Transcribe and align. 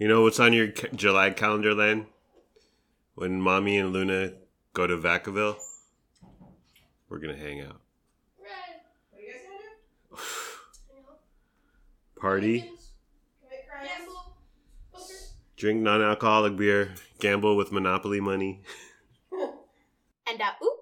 You 0.00 0.08
know 0.08 0.22
what's 0.22 0.40
on 0.40 0.54
your 0.54 0.68
ca- 0.68 0.88
July 0.94 1.28
calendar, 1.28 1.74
Len? 1.74 2.06
When 3.16 3.38
mommy 3.38 3.76
and 3.76 3.92
Luna 3.92 4.32
go 4.72 4.86
to 4.86 4.96
Vacaville, 4.96 5.58
we're 7.10 7.18
gonna 7.18 7.36
hang 7.36 7.60
out, 7.60 7.82
Red. 8.40 8.80
What 9.10 9.20
are 9.20 9.26
you 9.26 9.30
guys 9.30 9.42
gonna 9.44 10.16
do? 10.16 10.20
party, 12.18 12.60
Commit 12.60 13.68
crimes. 13.68 13.90
Gamble. 13.98 14.36
Poker. 14.90 15.14
drink 15.58 15.82
non-alcoholic 15.82 16.56
beer, 16.56 16.94
gamble 17.18 17.54
with 17.54 17.70
Monopoly 17.70 18.20
money. 18.20 18.62
And 20.26 20.40
uh, 20.40 20.52
oop. 20.64 20.78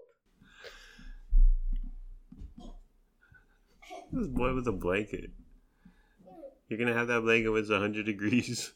This 4.12 4.27
boy 4.28 4.55
with 4.55 4.69
a 4.69 4.73
blanket. 4.73 5.30
You're 6.69 6.78
gonna 6.78 6.92
have 6.95 7.09
that 7.09 7.23
blanket 7.23 7.48
when 7.48 7.62
it's 7.62 7.70
100 7.70 8.06
degrees. 8.06 8.73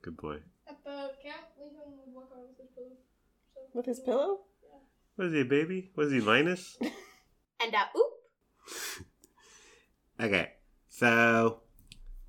Yep. 0.00 0.02
Good 0.02 0.16
boy. 0.16 0.36
At 0.68 0.82
the 0.84 1.10
camp, 1.22 1.46
Lincoln 1.60 1.92
would 1.98 2.14
walk 2.14 2.30
around 2.32 2.48
with 2.48 2.58
his 2.58 2.68
pillow. 2.74 2.96
So, 3.54 3.60
With 3.74 3.86
his 3.86 4.00
pillow? 4.00 4.38
What 5.16 5.26
is 5.26 5.34
he, 5.34 5.40
a 5.40 5.44
baby? 5.44 5.90
Was 5.96 6.10
he 6.10 6.20
Linus? 6.20 6.78
And 7.62 7.74
uh, 7.74 7.84
oop. 7.94 9.06
Okay, 10.18 10.50
so 10.88 11.60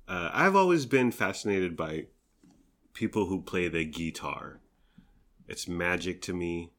uh, 0.08 0.30
I've 0.32 0.56
always 0.56 0.86
been 0.86 1.10
fascinated 1.10 1.76
by 1.76 2.06
people 2.94 3.26
who 3.26 3.42
play 3.42 3.68
the 3.68 3.84
guitar. 3.84 4.60
It's 5.46 5.68
magic 5.68 6.22
to 6.22 6.32
me. 6.32 6.72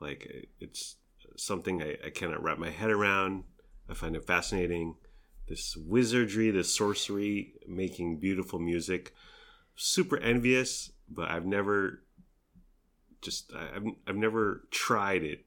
Like 0.00 0.48
it's 0.60 0.96
something 1.36 1.82
I, 1.82 1.96
I 2.06 2.10
cannot 2.10 2.40
wrap 2.42 2.58
my 2.58 2.70
head 2.70 2.90
around. 2.90 3.44
I 3.88 3.94
find 3.94 4.14
it 4.14 4.26
fascinating. 4.28 4.94
This 5.48 5.76
wizardry, 5.76 6.52
this 6.52 6.72
sorcery, 6.72 7.54
making 7.66 8.20
beautiful 8.20 8.60
music. 8.60 9.14
Super 9.80 10.16
envious, 10.18 10.90
but 11.08 11.30
I've 11.30 11.46
never 11.46 12.02
just 13.22 13.52
I've 13.54 13.84
I've 14.08 14.16
never 14.16 14.64
tried 14.72 15.22
it. 15.22 15.44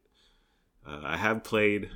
Uh, 0.88 1.02
I 1.04 1.18
have 1.18 1.44
played. 1.44 1.90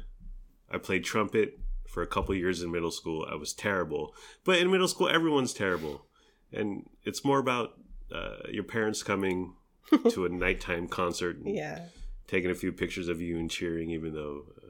I 0.69 0.77
played 0.79 1.05
trumpet 1.05 1.57
for 1.87 2.03
a 2.03 2.07
couple 2.07 2.35
years 2.35 2.61
in 2.61 2.71
middle 2.73 2.91
school. 2.91 3.25
I 3.31 3.35
was 3.35 3.53
terrible, 3.53 4.13
but 4.43 4.59
in 4.59 4.69
middle 4.69 4.89
school, 4.89 5.07
everyone's 5.07 5.53
terrible, 5.53 6.07
and 6.51 6.89
it's 7.05 7.23
more 7.23 7.39
about 7.39 7.79
uh, 8.13 8.39
your 8.51 8.65
parents 8.65 9.01
coming 9.01 9.53
to 10.09 10.25
a 10.25 10.29
nighttime 10.29 10.89
concert, 10.89 11.37
and 11.37 11.55
Yeah. 11.55 11.85
taking 12.27 12.51
a 12.51 12.55
few 12.55 12.73
pictures 12.73 13.07
of 13.07 13.21
you 13.21 13.37
and 13.39 13.49
cheering, 13.49 13.91
even 13.91 14.13
though. 14.13 14.43
Uh, 14.57 14.61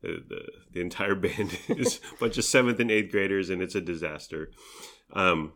the, 0.00 0.22
the, 0.28 0.42
the 0.74 0.80
entire 0.80 1.14
band 1.26 1.58
is 1.70 1.98
a 2.14 2.16
bunch 2.20 2.38
of 2.38 2.44
seventh 2.44 2.78
and 2.78 2.88
eighth 2.88 3.10
graders 3.10 3.50
and 3.50 3.60
it's 3.60 3.74
a 3.74 3.80
disaster 3.80 4.48
um, 5.12 5.52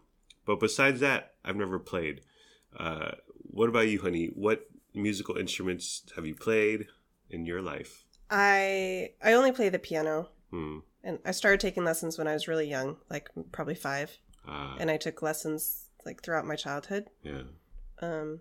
but 0.46 0.60
besides 0.60 1.00
that 1.00 1.34
i've 1.44 1.56
never 1.56 1.78
played 1.78 2.20
uh, 2.78 3.12
what 3.34 3.68
about 3.68 3.88
you 3.88 4.00
honey 4.00 4.30
what 4.34 4.66
musical 4.94 5.36
instruments 5.36 6.02
have 6.16 6.26
you 6.26 6.34
played 6.34 6.86
in 7.30 7.46
your 7.46 7.62
life 7.62 8.04
I 8.32 9.10
I 9.22 9.34
only 9.34 9.52
play 9.52 9.68
the 9.68 9.78
piano 9.78 10.30
hmm. 10.50 10.78
and 11.04 11.18
I 11.24 11.32
started 11.32 11.60
taking 11.60 11.84
lessons 11.84 12.16
when 12.16 12.26
I 12.26 12.32
was 12.32 12.48
really 12.48 12.68
young, 12.68 12.96
like 13.10 13.28
probably 13.52 13.74
5, 13.74 14.16
uh, 14.48 14.76
and 14.80 14.90
I 14.90 14.96
took 14.96 15.20
lessons 15.20 15.90
like 16.06 16.22
throughout 16.22 16.46
my 16.46 16.56
childhood. 16.56 17.08
yeah 17.22 17.42
Um 18.00 18.40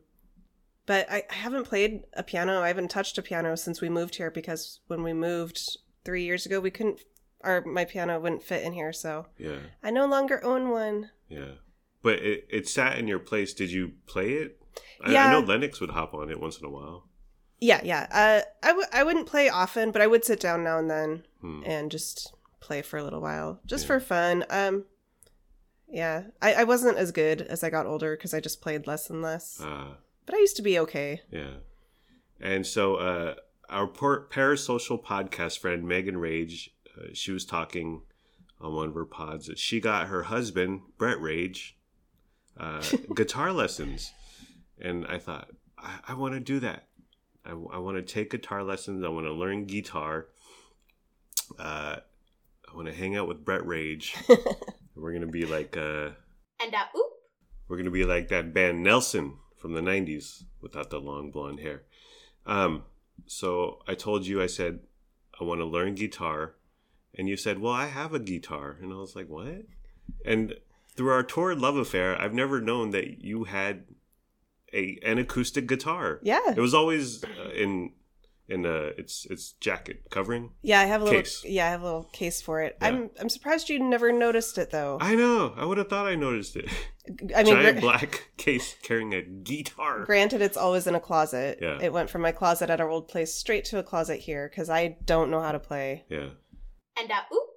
but 0.86 1.12
I, 1.12 1.24
I 1.30 1.34
haven't 1.36 1.68
played 1.68 2.04
a 2.14 2.24
piano. 2.24 2.62
I 2.62 2.70
haven't 2.70 2.90
touched 2.90 3.18
a 3.18 3.22
piano 3.22 3.56
since 3.56 3.82
we 3.82 3.90
moved 3.90 4.16
here 4.16 4.32
because 4.32 4.80
when 4.88 5.04
we 5.04 5.14
moved 5.14 5.78
3 6.06 6.24
years 6.24 6.46
ago, 6.46 6.60
we 6.60 6.72
couldn't 6.72 7.02
our 7.42 7.62
my 7.66 7.84
piano 7.84 8.18
wouldn't 8.20 8.44
fit 8.44 8.64
in 8.64 8.72
here, 8.72 8.94
so 8.94 9.28
yeah 9.38 9.60
I 9.84 9.92
no 9.92 10.06
longer 10.06 10.44
own 10.44 10.70
one. 10.70 11.12
Yeah. 11.28 11.56
But 12.04 12.20
it, 12.20 12.48
it 12.50 12.68
sat 12.68 12.98
in 12.98 13.08
your 13.08 13.20
place. 13.20 13.54
Did 13.54 13.72
you 13.72 13.94
play 14.08 14.34
it? 14.34 14.62
I, 15.04 15.16
I 15.16 15.32
know 15.32 15.40
Lennox 15.42 15.80
would 15.82 15.92
hop 15.92 16.14
on 16.14 16.30
it 16.30 16.40
once 16.40 16.58
in 16.60 16.66
a 16.66 16.70
while. 16.70 17.08
Yeah, 17.60 17.82
yeah. 17.84 18.08
Uh 18.12 18.42
I 18.64 18.68
w- 18.70 18.88
I 18.94 19.04
wouldn't 19.04 19.28
play 19.28 19.50
often, 19.50 19.92
but 19.92 20.02
I 20.02 20.08
would 20.08 20.26
sit 20.26 20.40
down 20.40 20.64
now 20.64 20.80
and 20.80 20.90
then 20.90 21.24
Hmm. 21.42 21.62
and 21.66 21.92
just 21.92 22.34
play 22.60 22.82
for 22.84 22.98
a 22.98 23.04
little 23.04 23.22
while 23.22 23.60
just 23.66 23.84
Yeah. 23.86 23.88
for 23.88 24.00
fun 24.00 24.46
um 24.52 24.86
yeah 25.90 26.26
I, 26.42 26.54
I 26.54 26.64
wasn't 26.64 26.98
as 27.00 27.12
good 27.12 27.42
as 27.42 27.64
i 27.64 27.72
got 27.72 27.88
older 27.88 28.16
because 28.16 28.36
i 28.36 28.40
just 28.40 28.62
played 28.62 28.86
less 28.86 29.10
and 29.10 29.24
less 29.24 29.60
Uh, 29.60 29.96
but 30.28 30.36
i 30.36 30.38
used 30.38 30.56
to 30.58 30.62
be 30.62 30.78
okay 30.80 31.22
yeah. 31.32 31.56
And 32.40 32.66
so 32.66 32.96
uh, 32.96 33.36
our 33.70 33.88
por- 33.88 34.28
parasocial 34.30 35.04
podcast 35.04 35.60
friend, 35.60 35.88
Megan 35.88 36.18
Rage, 36.18 36.72
uh, 36.98 37.08
she 37.14 37.32
was 37.32 37.46
talking 37.46 38.02
on 38.60 38.74
one 38.74 38.88
of 38.90 38.96
her 38.96 39.06
pods 39.06 39.46
that 39.48 39.60
she 39.60 39.80
got 39.80 40.08
her 40.08 40.24
husband, 40.24 40.82
Brett 40.98 41.22
Rage, 41.22 41.78
uh, 42.60 42.82
guitar 43.16 43.52
lessons. 43.54 44.12
And 44.80 45.06
I 45.08 45.18
thought, 45.20 45.50
I, 45.78 46.00
I 46.10 46.14
want 46.16 46.34
to 46.34 46.40
do 46.40 46.60
that. 46.62 46.88
I, 47.46 47.52
I 47.52 47.78
want 47.80 47.98
to 47.98 48.02
take 48.04 48.32
guitar 48.32 48.64
lessons. 48.64 49.04
I 49.04 49.10
want 49.10 49.26
to 49.26 49.34
learn 49.34 49.66
guitar. 49.66 50.28
Uh, 51.60 51.98
I 52.72 52.76
want 52.76 52.88
to 52.88 52.94
hang 52.94 53.16
out 53.18 53.28
with 53.28 53.44
Brett 53.44 53.66
Rage. 53.66 54.16
We're 54.96 55.14
gonna 55.14 55.28
be 55.28 55.46
like 55.46 55.76
uh, 55.78 56.10
And 56.62 56.74
uh, 56.76 56.86
oop. 56.96 57.08
we're 57.68 57.78
gonna 57.78 57.90
be 57.90 58.04
like 58.04 58.28
that 58.28 58.54
band 58.54 58.84
Nelson 58.84 59.38
from 59.58 59.74
the 59.74 59.82
'90s 59.82 60.44
without 60.62 60.90
the 60.92 61.00
long 61.00 61.32
blonde 61.32 61.60
hair. 61.62 61.84
Um, 62.46 62.84
so 63.26 63.80
I 63.88 63.96
told 63.96 64.28
you, 64.28 64.42
I 64.44 64.46
said 64.48 64.80
I 65.40 65.44
want 65.44 65.60
to 65.62 65.66
learn 65.66 65.96
guitar, 65.96 66.54
and 67.18 67.28
you 67.28 67.36
said, 67.38 67.60
"Well, 67.60 67.74
I 67.74 67.88
have 67.88 68.14
a 68.14 68.20
guitar," 68.20 68.78
and 68.82 68.92
I 68.94 68.98
was 68.98 69.16
like, 69.16 69.28
"What?" 69.28 69.64
And 70.24 70.56
through 70.96 71.12
our 71.12 71.24
torrid 71.24 71.60
love 71.60 71.76
affair, 71.78 72.20
I've 72.22 72.34
never 72.34 72.60
known 72.62 72.92
that 72.92 73.24
you 73.24 73.46
had 73.46 73.86
a 74.74 74.98
an 75.04 75.18
acoustic 75.18 75.68
guitar. 75.68 76.20
yeah 76.24 76.52
It 76.56 76.60
was 76.62 76.74
always 76.74 77.24
uh, 77.24 77.50
in 77.56 77.94
in 78.48 78.66
uh, 78.66 78.92
its 78.98 79.26
its 79.30 79.54
jacket 79.54 80.10
covering. 80.10 80.52
yeah 80.62 80.82
i 80.82 80.86
have 80.86 81.02
a 81.02 81.06
little 81.06 81.22
Case. 81.22 81.44
yeah 81.46 81.68
i 81.68 81.70
have 81.70 81.82
a 81.82 81.86
little 81.86 82.04
case 82.12 82.42
for 82.42 82.62
it 82.62 82.76
Yeah. 82.82 82.88
i'm 82.88 83.10
i'm 83.20 83.30
surprised 83.30 83.70
you 83.70 83.80
never 83.80 84.12
noticed 84.12 84.58
it 84.58 84.72
though 84.72 84.98
I 85.00 85.16
know. 85.16 85.54
I 85.56 85.64
would 85.64 85.78
have 85.78 85.88
thought 85.90 86.08
I 86.08 86.16
noticed 86.16 86.56
it. 86.58 86.68
i 87.36 87.44
mean 87.44 87.54
Giant 87.54 87.74
gra- 87.80 87.82
black 87.82 88.30
case 88.38 88.76
carrying 88.84 89.14
a 89.14 89.22
guitar. 89.22 90.04
granted 90.06 90.42
it's 90.42 90.58
always 90.58 90.86
in 90.88 90.96
a 90.96 91.00
closet 91.00 91.60
Yeah. 91.62 91.78
it 91.82 91.94
went 91.94 92.10
from 92.10 92.22
my 92.24 92.32
closet 92.34 92.70
at 92.70 92.82
our 92.82 92.90
old 92.90 93.08
place 93.08 93.34
straight 93.34 93.64
to 93.66 93.78
a 93.80 93.84
closet 93.84 94.20
here 94.20 94.50
because 94.50 94.70
i 94.70 94.98
don't 95.06 95.32
know 95.32 95.40
how 95.42 95.52
to 95.54 95.60
play 95.60 96.04
Yeah. 96.10 96.30
And 96.98 97.10
uh, 97.12 97.22
oop. 97.34 97.48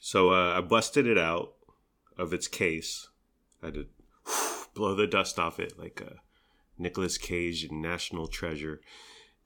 So 0.00 0.30
uh, 0.32 0.58
I 0.58 0.60
busted 0.60 1.06
it 1.06 1.18
out 1.18 1.54
of 2.16 2.32
its 2.32 2.48
case. 2.48 3.08
I 3.62 3.66
had 3.66 3.74
to 3.74 3.86
blow 4.74 4.94
the 4.94 5.06
dust 5.06 5.38
off 5.38 5.60
it 5.60 5.78
like 5.78 6.00
a 6.00 6.20
Nicolas 6.78 7.18
Cage 7.18 7.70
National 7.70 8.26
Treasure. 8.26 8.80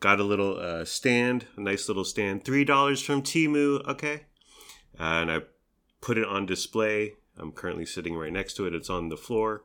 Got 0.00 0.20
a 0.20 0.24
little 0.24 0.58
uh, 0.58 0.84
stand, 0.84 1.46
a 1.56 1.60
nice 1.60 1.88
little 1.88 2.04
stand, 2.04 2.44
three 2.44 2.64
dollars 2.64 3.02
from 3.02 3.22
Temu. 3.22 3.86
Okay, 3.86 4.22
uh, 4.98 5.02
and 5.02 5.30
I 5.30 5.40
put 6.00 6.18
it 6.18 6.26
on 6.26 6.46
display. 6.46 7.14
I'm 7.36 7.52
currently 7.52 7.86
sitting 7.86 8.16
right 8.16 8.32
next 8.32 8.54
to 8.54 8.66
it. 8.66 8.74
It's 8.74 8.90
on 8.90 9.08
the 9.08 9.16
floor 9.16 9.62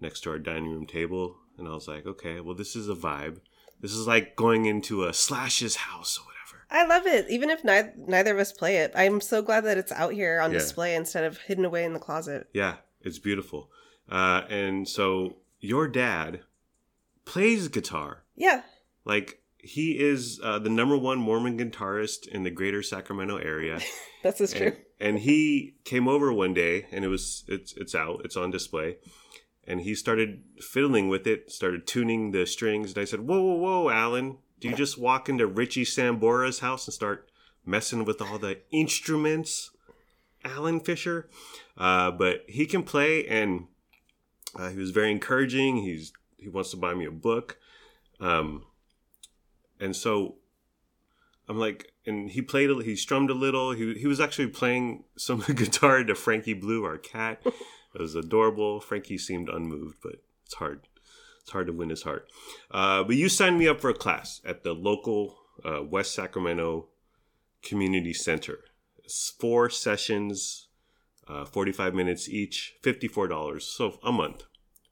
next 0.00 0.20
to 0.20 0.30
our 0.30 0.38
dining 0.38 0.70
room 0.70 0.86
table, 0.86 1.36
and 1.56 1.66
I 1.66 1.72
was 1.72 1.88
like, 1.88 2.06
okay, 2.06 2.40
well, 2.40 2.54
this 2.54 2.76
is 2.76 2.88
a 2.88 2.94
vibe. 2.94 3.40
This 3.80 3.92
is 3.92 4.06
like 4.06 4.36
going 4.36 4.66
into 4.66 5.04
a 5.04 5.14
Slash's 5.14 5.76
house 5.76 6.18
or 6.18 6.26
whatever. 6.26 6.37
I 6.70 6.86
love 6.86 7.06
it. 7.06 7.28
Even 7.30 7.48
if 7.50 7.64
neither, 7.64 7.92
neither 7.96 8.34
of 8.34 8.38
us 8.40 8.52
play 8.52 8.76
it, 8.78 8.92
I'm 8.94 9.20
so 9.20 9.40
glad 9.42 9.64
that 9.64 9.78
it's 9.78 9.92
out 9.92 10.12
here 10.12 10.40
on 10.40 10.52
Yeah. 10.52 10.58
display 10.58 10.94
instead 10.94 11.24
of 11.24 11.38
hidden 11.38 11.64
away 11.64 11.84
in 11.84 11.92
the 11.94 11.98
closet. 11.98 12.48
Yeah, 12.52 12.76
it's 13.00 13.18
beautiful. 13.18 13.70
Uh, 14.10 14.42
and 14.50 14.86
so 14.88 15.36
your 15.60 15.88
dad 15.88 16.40
plays 17.24 17.68
guitar. 17.68 18.24
Yeah. 18.36 18.62
Like 19.04 19.42
he 19.58 19.98
is 19.98 20.40
uh, 20.42 20.58
the 20.58 20.70
number 20.70 20.96
one 20.96 21.18
Mormon 21.18 21.58
guitarist 21.58 22.26
in 22.28 22.42
the 22.42 22.50
greater 22.50 22.82
Sacramento 22.82 23.36
area. 23.38 23.80
That's 24.22 24.40
is 24.40 24.52
true. 24.52 24.66
and, 24.66 24.76
and 25.00 25.18
he 25.20 25.76
came 25.84 26.08
over 26.08 26.32
one 26.32 26.54
day 26.54 26.86
and 26.90 27.04
it 27.04 27.08
was 27.08 27.44
it's 27.48 27.72
it's 27.76 27.94
out, 27.94 28.22
it's 28.24 28.36
on 28.36 28.50
display. 28.50 28.96
And 29.66 29.82
he 29.82 29.94
started 29.94 30.42
fiddling 30.60 31.08
with 31.08 31.26
it, 31.26 31.50
started 31.52 31.86
tuning 31.86 32.30
the 32.30 32.46
strings, 32.46 32.92
and 32.94 33.02
I 33.02 33.04
said, 33.04 33.20
Whoa, 33.20 33.38
whoa, 33.42 33.56
whoa, 33.56 33.90
Alan, 33.90 34.38
do 34.60 34.68
you 34.68 34.74
just 34.74 34.98
walk 34.98 35.28
into 35.28 35.46
Richie 35.46 35.84
Sambora's 35.84 36.60
house 36.60 36.86
and 36.86 36.94
start 36.94 37.30
messing 37.64 38.04
with 38.04 38.20
all 38.20 38.38
the 38.38 38.58
instruments? 38.70 39.70
Alan 40.44 40.80
Fisher. 40.80 41.28
Uh, 41.76 42.10
but 42.10 42.44
he 42.48 42.66
can 42.66 42.82
play 42.82 43.26
and 43.26 43.66
uh, 44.56 44.68
he 44.68 44.76
was 44.76 44.90
very 44.90 45.10
encouraging. 45.10 45.78
He's 45.78 46.12
he 46.36 46.48
wants 46.48 46.70
to 46.70 46.76
buy 46.76 46.94
me 46.94 47.04
a 47.04 47.10
book. 47.10 47.58
Um, 48.20 48.64
and 49.80 49.94
so 49.94 50.36
I'm 51.48 51.58
like, 51.58 51.92
and 52.06 52.30
he 52.30 52.42
played, 52.42 52.70
he 52.84 52.96
strummed 52.96 53.30
a 53.30 53.34
little. 53.34 53.72
He, 53.72 53.94
he 53.94 54.06
was 54.06 54.20
actually 54.20 54.48
playing 54.48 55.04
some 55.16 55.40
guitar 55.54 56.04
to 56.04 56.14
Frankie 56.14 56.54
Blue, 56.54 56.84
our 56.84 56.98
cat. 56.98 57.42
It 57.44 58.00
was 58.00 58.14
adorable. 58.14 58.80
Frankie 58.80 59.18
seemed 59.18 59.48
unmoved, 59.48 59.96
but 60.02 60.16
it's 60.44 60.54
hard. 60.54 60.86
It's 61.48 61.52
hard 61.54 61.68
to 61.68 61.72
win 61.72 61.88
his 61.88 62.02
heart. 62.02 62.28
Uh, 62.70 63.02
but 63.04 63.16
you 63.16 63.30
signed 63.30 63.58
me 63.58 63.66
up 63.68 63.80
for 63.80 63.88
a 63.88 63.94
class 63.94 64.42
at 64.44 64.64
the 64.64 64.74
local 64.74 65.38
uh, 65.64 65.82
West 65.82 66.14
Sacramento 66.14 66.88
Community 67.62 68.12
Center. 68.12 68.58
It's 69.02 69.30
four 69.40 69.70
sessions 69.70 70.68
uh, 71.26 71.46
45 71.46 71.94
minutes 71.94 72.28
each, 72.28 72.74
$54. 72.82 73.62
So 73.62 73.98
a 74.04 74.12
month. 74.12 74.44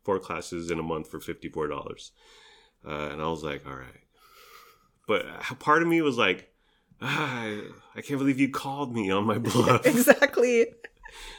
Four 0.02 0.18
classes 0.18 0.70
in 0.70 0.78
a 0.78 0.82
month 0.82 1.10
for 1.10 1.18
$54. 1.18 2.10
Uh, 2.86 2.90
and 2.90 3.20
I 3.20 3.26
was 3.26 3.42
like, 3.44 3.66
all 3.66 3.74
right. 3.74 4.04
But 5.06 5.26
part 5.58 5.82
of 5.82 5.88
me 5.88 6.00
was 6.00 6.16
like, 6.16 6.50
ah, 7.02 7.52
I, 7.94 8.00
can't 8.00 8.18
believe 8.18 8.40
you 8.40 8.50
called 8.50 8.94
me 8.94 9.10
on 9.10 9.24
my 9.26 9.36
bluff. 9.36 9.84
exactly. 9.86 10.68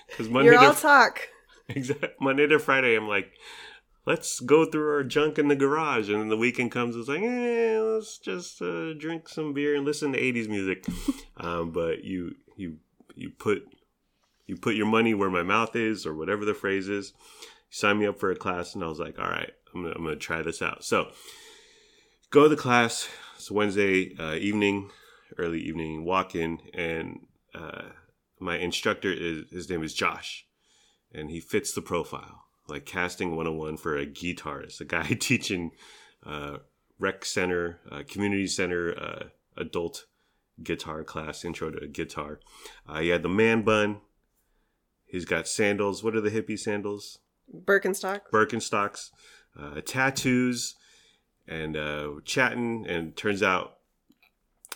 Because 0.08 0.30
Monday, 0.30 0.52
You're 0.52 0.60
all 0.60 0.74
to, 0.74 0.82
talk. 0.82 1.28
exact, 1.70 2.20
Monday 2.22 2.48
to 2.48 2.60
Friday, 2.60 2.96
I'm 2.96 3.08
like, 3.10 3.30
let's 4.08 4.40
go 4.40 4.64
through 4.64 4.90
our 4.90 5.04
junk 5.04 5.38
in 5.38 5.50
the 5.50 5.56
garage. 5.56 6.10
And 6.10 6.22
then 6.22 6.30
the 6.30 6.38
weekend 6.38 6.72
comes, 6.72 6.96
it's 6.96 7.10
like, 7.10 7.22
eh, 7.22 7.80
let's 7.80 8.18
just 8.18 8.62
uh, 8.62 8.94
drink 8.94 9.28
some 9.28 9.54
beer 9.54 9.76
and 9.76 9.86
listen 9.86 10.14
to 10.14 10.20
80s 10.20 10.48
music. 10.48 10.88
um, 11.38 11.72
but 11.72 12.06
you, 12.06 12.36
you, 12.56 12.78
you 13.16 13.30
put, 13.30 13.68
you 14.46 14.56
put 14.56 14.76
your 14.76 14.86
money 14.86 15.14
where 15.14 15.30
my 15.30 15.44
mouth 15.44 15.76
is, 15.76 16.06
or 16.06 16.16
whatever 16.16 16.46
the 16.46 16.54
phrase 16.54 16.88
is. 16.88 17.12
You 17.20 17.76
signed 17.76 18.00
me 18.00 18.08
up 18.08 18.18
for 18.18 18.32
a 18.32 18.36
class, 18.36 18.74
and 18.74 18.84
I 18.84 18.88
was 18.88 18.98
like, 18.98 19.20
all 19.20 19.30
right, 19.30 19.52
I'm 19.76 19.84
gonna, 19.84 19.96
I'm 19.96 20.04
gonna 20.06 20.16
try 20.16 20.42
this 20.42 20.62
out. 20.62 20.86
So, 20.86 21.12
go 22.30 22.44
to 22.44 22.50
the 22.50 22.56
class. 22.56 23.10
It's 23.36 23.52
Wednesday 23.52 24.16
uh, 24.18 24.36
evening, 24.36 24.90
early 25.38 25.60
evening. 25.60 26.06
Walk 26.06 26.34
in, 26.34 26.60
and 26.74 27.26
uh, 27.54 27.90
my 28.40 28.58
instructor 28.58 29.12
is 29.12 29.52
his 29.52 29.70
name 29.70 29.84
is 29.84 29.94
Josh, 29.94 30.46
and 31.14 31.30
he 31.30 31.42
fits 31.42 31.74
the 31.74 31.82
profile 31.82 32.47
like 32.68 32.86
casting 32.86 33.36
101 33.36 33.78
for 33.78 33.98
a 33.98 34.06
guitarist, 34.06 34.82
a 34.82 34.86
guy 34.86 35.08
teaching 35.20 35.72
uh, 36.26 36.58
rec 37.00 37.24
center, 37.26 37.80
uh, 37.92 38.04
community 38.08 38.48
center, 38.48 38.94
uh, 39.00 39.24
adult 39.56 40.06
guitar 40.64 41.04
class, 41.04 41.46
intro 41.46 41.70
to 41.72 41.88
guitar. 41.88 42.40
Uh, 42.88 43.00
he 43.00 43.10
had 43.10 43.24
the 43.24 43.30
man 43.30 43.62
bun. 43.62 44.02
He's 45.06 45.26
got 45.26 45.48
sandals. 45.48 46.04
What 46.04 46.16
are 46.16 46.22
the 46.22 46.30
hippie 46.32 46.60
sandals? 46.60 47.20
Birkenstock. 47.54 48.22
Birkenstocks, 48.34 49.12
uh, 49.58 49.80
tattoos, 49.86 50.76
and 51.48 51.78
uh, 51.78 52.10
chatting. 52.26 52.86
And 52.88 53.16
turns 53.16 53.42
out, 53.42 53.78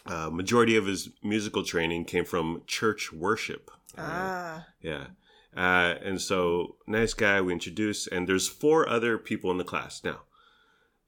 uh, 0.06 0.30
majority 0.30 0.78
of 0.78 0.86
his 0.86 1.10
musical 1.22 1.64
training 1.64 2.06
came 2.06 2.24
from 2.26 2.62
church 2.66 3.12
worship. 3.12 3.70
Uh, 3.98 4.02
Ah. 4.02 4.66
yeah. 4.82 5.08
Uh, 5.56 5.96
and 6.04 6.22
so, 6.22 6.78
nice 6.88 7.14
guy, 7.14 7.42
we 7.42 7.52
introduce, 7.52 8.08
and 8.08 8.28
there's 8.28 8.48
four 8.48 8.88
other 8.88 9.18
people 9.18 9.52
in 9.52 9.58
the 9.58 9.64
class. 9.64 10.02
Now, 10.04 10.22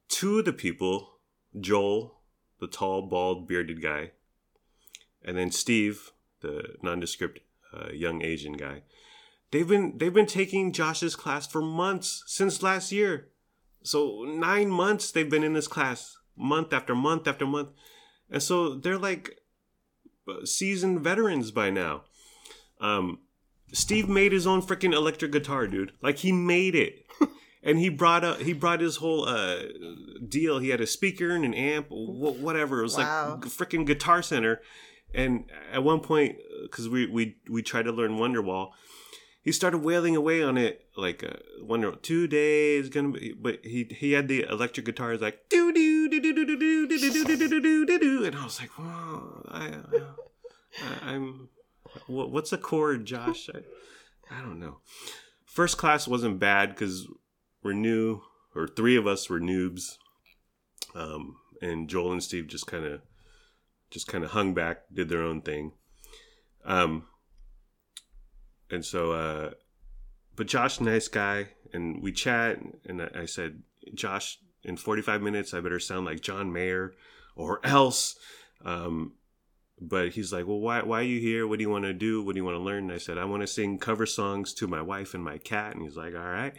two 0.08 0.40
of 0.40 0.44
the 0.44 0.52
people, 0.52 1.18
Joel, 1.58 2.20
the 2.60 2.66
tall, 2.66 3.02
bald, 3.02 3.48
bearded 3.48 3.80
guy, 3.80 4.10
and 5.24 5.36
then 5.36 5.50
Steve, 5.50 6.12
the 6.40 6.76
nondescript 6.82 7.40
uh, 7.72 7.90
young 7.92 8.22
Asian 8.22 8.52
guy, 8.52 8.82
they've 9.50 9.66
been 9.66 9.96
they've 9.96 10.12
been 10.12 10.26
taking 10.26 10.72
Josh's 10.72 11.16
class 11.16 11.46
for 11.46 11.62
months 11.62 12.22
since 12.26 12.62
last 12.62 12.92
year. 12.92 13.28
So 13.82 14.24
nine 14.24 14.68
months 14.68 15.10
they've 15.10 15.28
been 15.28 15.44
in 15.44 15.54
this 15.54 15.68
class, 15.68 16.16
month 16.36 16.72
after 16.72 16.94
month 16.94 17.26
after 17.26 17.46
month, 17.46 17.70
and 18.30 18.42
so 18.42 18.74
they're 18.74 18.98
like 18.98 19.40
uh, 20.28 20.44
seasoned 20.44 21.00
veterans 21.00 21.50
by 21.50 21.70
now. 21.70 22.04
Um, 22.80 23.20
Steve 23.74 24.08
made 24.08 24.32
his 24.32 24.46
own 24.46 24.62
freaking 24.62 24.94
electric 24.94 25.32
guitar, 25.32 25.66
dude. 25.66 25.92
Like 26.00 26.18
he 26.18 26.32
made 26.32 26.74
it. 26.74 27.00
And 27.66 27.78
he 27.78 27.88
brought 27.88 28.24
up 28.24 28.40
he 28.40 28.52
brought 28.52 28.80
his 28.80 28.96
whole 28.96 29.26
uh, 29.26 29.62
deal. 30.28 30.58
He 30.58 30.68
had 30.68 30.82
a 30.82 30.86
speaker 30.86 31.30
and 31.30 31.44
an 31.46 31.54
amp, 31.54 31.88
wh- 31.88 32.38
whatever. 32.42 32.80
It 32.80 32.82
was 32.82 32.96
Wow. 32.98 33.30
like 33.40 33.50
freaking 33.50 33.86
Guitar 33.86 34.22
Center. 34.22 34.60
And 35.14 35.44
at 35.72 35.82
one 35.82 36.00
point, 36.00 36.36
because 36.64 36.88
we 36.90 37.06
we 37.06 37.36
we 37.50 37.62
tried 37.62 37.84
to 37.84 37.92
learn 37.92 38.18
Wonderwall, 38.18 38.72
he 39.42 39.50
started 39.50 39.78
wailing 39.78 40.14
away 40.14 40.42
on 40.42 40.58
it 40.58 40.84
like 40.96 41.24
uh, 41.24 41.36
Wonder 41.62 41.92
two 41.92 42.26
days 42.26 42.90
gonna 42.90 43.12
be. 43.12 43.32
But 43.32 43.60
he 43.64 43.84
he 43.98 44.12
had 44.12 44.28
the 44.28 44.42
electric 44.42 44.84
guitar. 44.84 45.12
He's 45.12 45.22
like 45.22 45.48
do 45.48 45.72
do 45.72 46.08
do 46.10 46.20
do 46.20 46.34
do 46.34 46.44
do 46.44 46.56
do 46.56 46.88
do 46.88 46.98
do 46.98 47.24
do 47.24 47.48
do 47.48 47.60
do 47.60 47.86
do 47.86 47.98
do, 47.98 48.24
and 48.26 48.36
I 48.36 48.44
was 48.44 48.60
like, 48.60 48.70
whoa, 48.78 49.42
I, 49.50 49.72
I 50.82 51.12
I'm 51.14 51.48
what's 52.06 52.52
a 52.52 52.58
chord, 52.58 53.04
Josh? 53.04 53.48
I, 53.54 53.58
I 54.36 54.40
don't 54.40 54.58
know. 54.58 54.78
First 55.44 55.78
class 55.78 56.08
wasn't 56.08 56.38
bad 56.38 56.70
because 56.70 57.06
we're 57.62 57.72
new, 57.72 58.22
or 58.54 58.66
three 58.66 58.96
of 58.96 59.06
us 59.06 59.30
were 59.30 59.40
noobs, 59.40 59.96
um, 60.94 61.36
and 61.62 61.88
Joel 61.88 62.12
and 62.12 62.22
Steve 62.22 62.46
just 62.46 62.66
kind 62.66 62.84
of, 62.84 63.02
just 63.90 64.06
kind 64.08 64.24
of 64.24 64.32
hung 64.32 64.54
back, 64.54 64.82
did 64.92 65.08
their 65.08 65.22
own 65.22 65.40
thing, 65.40 65.72
um, 66.64 67.04
and 68.70 68.84
so, 68.84 69.12
uh, 69.12 69.50
but 70.36 70.46
Josh, 70.46 70.80
nice 70.80 71.08
guy, 71.08 71.48
and 71.72 72.02
we 72.02 72.12
chat, 72.12 72.58
and 72.86 73.02
I, 73.02 73.10
I 73.20 73.24
said, 73.26 73.62
Josh, 73.94 74.38
in 74.64 74.76
forty 74.76 75.02
five 75.02 75.22
minutes, 75.22 75.54
I 75.54 75.60
better 75.60 75.78
sound 75.78 76.06
like 76.06 76.20
John 76.20 76.52
Mayer, 76.52 76.92
or 77.36 77.60
else. 77.64 78.16
Um, 78.64 79.12
but 79.80 80.10
he's 80.10 80.32
like, 80.32 80.46
well, 80.46 80.60
why, 80.60 80.82
why 80.82 81.00
are 81.00 81.02
you 81.02 81.20
here? 81.20 81.46
What 81.46 81.58
do 81.58 81.62
you 81.64 81.70
want 81.70 81.84
to 81.84 81.92
do? 81.92 82.22
What 82.22 82.34
do 82.34 82.38
you 82.38 82.44
want 82.44 82.56
to 82.56 82.62
learn? 82.62 82.84
And 82.84 82.92
I 82.92 82.98
said, 82.98 83.18
I 83.18 83.24
want 83.24 83.42
to 83.42 83.46
sing 83.46 83.78
cover 83.78 84.06
songs 84.06 84.54
to 84.54 84.66
my 84.66 84.80
wife 84.80 85.14
and 85.14 85.24
my 85.24 85.38
cat. 85.38 85.74
And 85.74 85.82
he's 85.82 85.96
like, 85.96 86.14
all 86.14 86.20
right. 86.20 86.54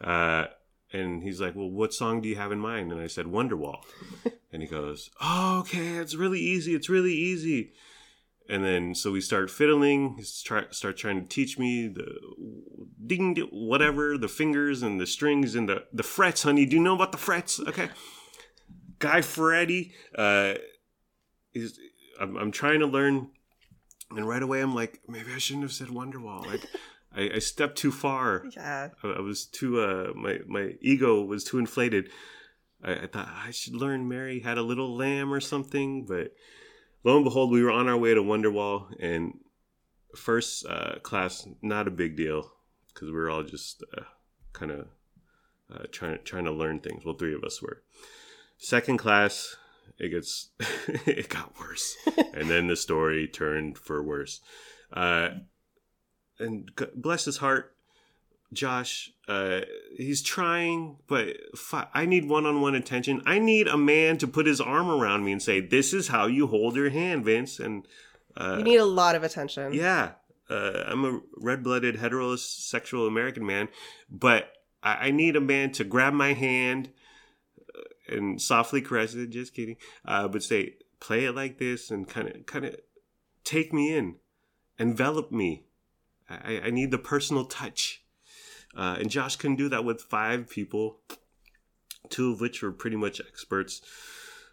Uh, 0.00 0.46
and 0.92 1.22
he's 1.22 1.40
like, 1.40 1.54
well, 1.54 1.70
what 1.70 1.94
song 1.94 2.20
do 2.20 2.28
you 2.28 2.36
have 2.36 2.52
in 2.52 2.58
mind? 2.58 2.92
And 2.92 3.00
I 3.00 3.06
said, 3.06 3.26
Wonderwall. 3.26 3.82
and 4.52 4.62
he 4.62 4.68
goes, 4.68 5.10
oh, 5.20 5.60
okay, 5.60 5.96
it's 5.96 6.14
really 6.14 6.40
easy. 6.40 6.74
It's 6.74 6.88
really 6.88 7.14
easy. 7.14 7.72
And 8.50 8.64
then 8.64 8.94
so 8.94 9.12
we 9.12 9.20
start 9.20 9.50
fiddling. 9.50 10.14
He's 10.16 10.42
try, 10.42 10.64
start 10.70 10.96
trying 10.96 11.20
to 11.20 11.28
teach 11.28 11.58
me 11.58 11.88
the 11.88 12.18
ding, 13.06 13.34
ding, 13.34 13.48
whatever, 13.50 14.16
the 14.16 14.28
fingers 14.28 14.82
and 14.82 14.98
the 14.98 15.06
strings 15.06 15.54
and 15.54 15.68
the, 15.68 15.84
the 15.92 16.02
frets, 16.02 16.44
honey. 16.44 16.64
Do 16.64 16.76
you 16.76 16.82
know 16.82 16.94
about 16.94 17.12
the 17.12 17.18
frets? 17.18 17.60
Okay. 17.60 17.90
Guy 18.98 19.20
Freddy. 19.20 19.92
uh, 20.16 20.54
is 21.54 21.78
I'm, 22.20 22.36
I'm 22.36 22.50
trying 22.50 22.80
to 22.80 22.86
learn, 22.86 23.28
and 24.10 24.28
right 24.28 24.42
away 24.42 24.60
I'm 24.60 24.74
like, 24.74 25.00
maybe 25.08 25.32
I 25.34 25.38
shouldn't 25.38 25.64
have 25.64 25.72
said 25.72 25.88
Wonderwall. 25.88 26.46
Like, 26.46 26.62
I, 27.14 27.36
I 27.36 27.38
stepped 27.38 27.78
too 27.78 27.92
far. 27.92 28.44
Yeah. 28.54 28.88
I, 29.02 29.08
I 29.08 29.20
was 29.20 29.46
too 29.46 29.80
uh 29.80 30.12
my 30.14 30.40
my 30.46 30.74
ego 30.80 31.22
was 31.22 31.44
too 31.44 31.58
inflated. 31.58 32.10
I, 32.82 32.92
I 32.92 33.06
thought 33.06 33.28
I 33.28 33.50
should 33.50 33.74
learn 33.74 34.08
Mary 34.08 34.40
had 34.40 34.58
a 34.58 34.62
little 34.62 34.96
lamb 34.96 35.32
or 35.32 35.40
something, 35.40 36.04
but 36.04 36.34
lo 37.04 37.16
and 37.16 37.24
behold, 37.24 37.50
we 37.50 37.62
were 37.62 37.70
on 37.70 37.88
our 37.88 37.96
way 37.96 38.14
to 38.14 38.22
Wonderwall, 38.22 38.94
and 39.00 39.38
first 40.16 40.66
uh, 40.66 40.98
class 41.02 41.46
not 41.62 41.88
a 41.88 41.92
big 41.92 42.16
deal 42.16 42.52
because 42.92 43.08
we 43.08 43.14
were 43.14 43.30
all 43.30 43.42
just 43.42 43.82
uh, 43.96 44.02
kind 44.52 44.72
of 44.72 44.86
uh, 45.74 45.84
trying 45.90 46.18
trying 46.24 46.44
to 46.44 46.52
learn 46.52 46.80
things. 46.80 47.04
Well, 47.04 47.14
three 47.14 47.34
of 47.34 47.44
us 47.44 47.62
were. 47.62 47.82
Second 48.58 48.96
class, 48.98 49.56
it 49.98 50.08
gets 50.10 50.50
it 51.06 51.28
got 51.28 51.58
worse, 51.58 51.96
and 52.34 52.50
then 52.50 52.66
the 52.68 52.76
story 52.76 53.26
turned 53.28 53.78
for 53.78 54.02
worse. 54.02 54.40
Uh, 54.92 55.30
and 56.38 56.70
bless 56.94 57.24
his 57.24 57.38
heart, 57.38 57.74
Josh, 58.52 59.10
uh, 59.26 59.60
he's 59.96 60.22
trying, 60.22 60.96
but 61.08 61.36
fi- 61.56 61.88
I 61.92 62.06
need 62.06 62.28
one 62.28 62.46
on 62.46 62.60
one 62.60 62.74
attention. 62.74 63.22
I 63.26 63.38
need 63.38 63.66
a 63.68 63.76
man 63.76 64.18
to 64.18 64.28
put 64.28 64.46
his 64.46 64.60
arm 64.60 64.88
around 64.88 65.24
me 65.24 65.32
and 65.32 65.42
say, 65.42 65.60
This 65.60 65.92
is 65.92 66.08
how 66.08 66.26
you 66.26 66.46
hold 66.46 66.76
your 66.76 66.90
hand, 66.90 67.24
Vince. 67.24 67.58
And 67.58 67.86
uh, 68.36 68.56
You 68.58 68.64
need 68.64 68.76
a 68.76 68.84
lot 68.84 69.14
of 69.16 69.22
attention. 69.24 69.74
yeah, 69.74 70.12
uh, 70.48 70.84
I'm 70.86 71.04
a 71.04 71.20
red 71.36 71.62
blooded 71.62 71.96
heterosexual 71.96 73.06
American 73.08 73.44
man, 73.44 73.68
but 74.08 74.52
I-, 74.82 75.08
I 75.08 75.10
need 75.10 75.36
a 75.36 75.40
man 75.40 75.72
to 75.72 75.84
grab 75.84 76.14
my 76.14 76.32
hand 76.32 76.90
and 78.08 78.40
softly 78.40 78.80
caress 78.80 79.14
it. 79.14 79.30
Just 79.30 79.54
kidding. 79.54 79.76
Uh, 80.04 80.28
but 80.28 80.42
say, 80.42 80.74
play 81.00 81.24
it 81.24 81.34
like 81.34 81.58
this 81.58 81.90
and 81.90 82.08
kind 82.08 82.28
of, 82.28 82.46
kind 82.46 82.64
of 82.64 82.76
take 83.44 83.72
me 83.72 83.94
in, 83.94 84.16
envelop 84.78 85.32
me. 85.32 85.64
I, 86.28 86.60
I 86.64 86.70
need 86.70 86.90
the 86.90 86.98
personal 86.98 87.44
touch. 87.44 88.02
Uh, 88.76 88.96
and 89.00 89.10
Josh 89.10 89.36
couldn't 89.36 89.56
do 89.56 89.68
that 89.70 89.84
with 89.84 90.02
five 90.02 90.48
people, 90.50 91.00
two 92.10 92.32
of 92.32 92.40
which 92.40 92.62
were 92.62 92.72
pretty 92.72 92.96
much 92.96 93.20
experts. 93.20 93.80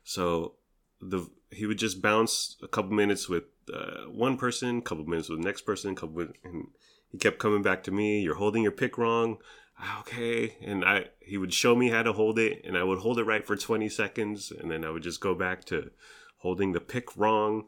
So 0.04 0.54
the 1.02 1.30
he 1.52 1.66
would 1.66 1.78
just 1.78 2.02
bounce 2.02 2.58
a 2.62 2.68
couple 2.68 2.92
minutes 2.92 3.30
with 3.30 3.44
uh, 3.74 4.10
one 4.10 4.38
person, 4.38 4.82
couple 4.82 5.06
minutes 5.06 5.30
with 5.30 5.40
the 5.40 5.46
next 5.46 5.62
person, 5.62 5.96
couple 5.96 6.16
minutes, 6.16 6.40
and 6.44 6.68
he 7.12 7.18
kept 7.18 7.40
coming 7.40 7.62
back 7.62 7.84
to 7.84 7.92
me. 7.92 8.22
You're 8.22 8.36
holding 8.36 8.64
your 8.64 8.72
pick 8.72 8.98
wrong. 8.98 9.38
Ah, 9.78 10.00
Okay, 10.02 10.56
and 10.62 10.86
I 10.86 11.08
he 11.20 11.38
would 11.38 11.54
show 11.54 11.76
me 11.76 11.90
how 11.90 12.04
to 12.04 12.14
hold 12.14 12.40
it, 12.40 12.64
and 12.64 12.78
I 12.78 12.84
would 12.84 13.00
hold 13.00 13.20
it 13.20 13.24
right 13.24 13.46
for 13.46 13.56
20 13.56 13.90
seconds, 13.90 14.52
and 14.52 14.70
then 14.72 14.86
I 14.86 14.90
would 14.90 15.04
just 15.04 15.20
go 15.20 15.36
back 15.36 15.66
to 15.66 15.92
holding 16.38 16.72
the 16.72 16.80
pick 16.80 17.18
wrong. 17.18 17.66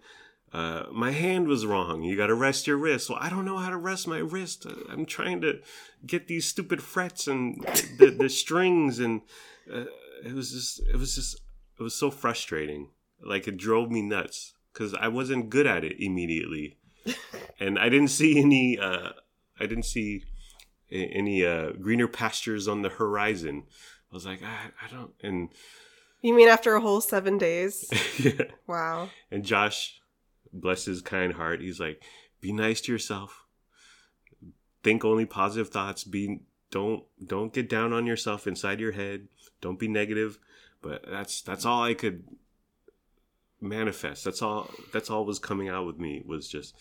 Uh, 0.53 0.83
my 0.91 1.11
hand 1.11 1.47
was 1.47 1.65
wrong. 1.65 2.03
You 2.03 2.15
got 2.15 2.27
to 2.27 2.35
rest 2.35 2.67
your 2.67 2.77
wrist. 2.77 3.09
Well, 3.09 3.19
I 3.21 3.29
don't 3.29 3.43
know 3.43 3.57
how 3.57 3.69
to 3.69 3.77
rest 3.77 4.07
my 4.07 4.19
wrist. 4.19 4.65
I'm 4.89 5.05
trying 5.05 5.41
to 5.41 5.59
get 6.05 6.27
these 6.27 6.47
stupid 6.47 6.81
frets 6.81 7.27
and 7.27 7.61
the, 7.97 8.15
the 8.17 8.29
strings, 8.29 8.99
and 8.99 9.21
uh, 9.71 9.85
it 10.23 10.33
was 10.33 10.51
just, 10.51 10.79
it 10.87 10.95
was 10.95 11.15
just, 11.15 11.41
it 11.77 11.83
was 11.83 11.95
so 11.95 12.09
frustrating. 12.09 12.89
Like 13.21 13.47
it 13.47 13.57
drove 13.57 13.91
me 13.91 14.01
nuts 14.01 14.53
because 14.71 14.93
I 14.93 15.09
wasn't 15.09 15.49
good 15.49 15.67
at 15.67 15.83
it 15.83 15.97
immediately, 15.99 16.77
and 17.59 17.77
I 17.77 17.89
didn't 17.89 18.09
see 18.09 18.39
any, 18.39 18.79
uh, 18.79 19.09
I 19.59 19.65
didn't 19.65 19.85
see 19.85 20.23
any 20.91 21.45
uh, 21.45 21.71
greener 21.71 22.07
pastures 22.07 22.67
on 22.67 22.81
the 22.81 22.89
horizon. 22.89 23.63
I 24.11 24.15
was 24.15 24.25
like, 24.25 24.41
I, 24.43 24.85
I 24.85 24.89
don't. 24.89 25.11
And 25.21 25.49
You 26.21 26.33
mean 26.33 26.47
after 26.47 26.75
a 26.75 26.81
whole 26.81 27.01
seven 27.01 27.37
days? 27.37 27.89
yeah. 28.19 28.45
Wow. 28.67 29.09
And 29.31 29.43
Josh, 29.43 29.99
bless 30.53 30.85
his 30.85 31.01
kind 31.01 31.33
heart, 31.33 31.61
he's 31.61 31.79
like, 31.79 32.03
be 32.41 32.51
nice 32.51 32.81
to 32.81 32.91
yourself. 32.91 33.45
Think 34.83 35.03
only 35.03 35.25
positive 35.25 35.69
thoughts. 35.69 36.03
Be 36.03 36.41
don't 36.71 37.03
don't 37.25 37.53
get 37.53 37.69
down 37.69 37.93
on 37.93 38.05
yourself 38.05 38.47
inside 38.47 38.79
your 38.79 38.91
head. 38.91 39.27
Don't 39.59 39.79
be 39.79 39.87
negative. 39.87 40.39
But 40.81 41.03
that's 41.09 41.41
that's 41.41 41.65
all 41.65 41.83
I 41.83 41.93
could 41.93 42.23
manifest. 43.59 44.23
That's 44.23 44.41
all 44.41 44.69
that's 44.93 45.09
all 45.09 45.25
was 45.25 45.39
coming 45.39 45.67
out 45.67 45.85
with 45.85 45.97
me 45.97 46.23
was 46.25 46.47
just 46.47 46.75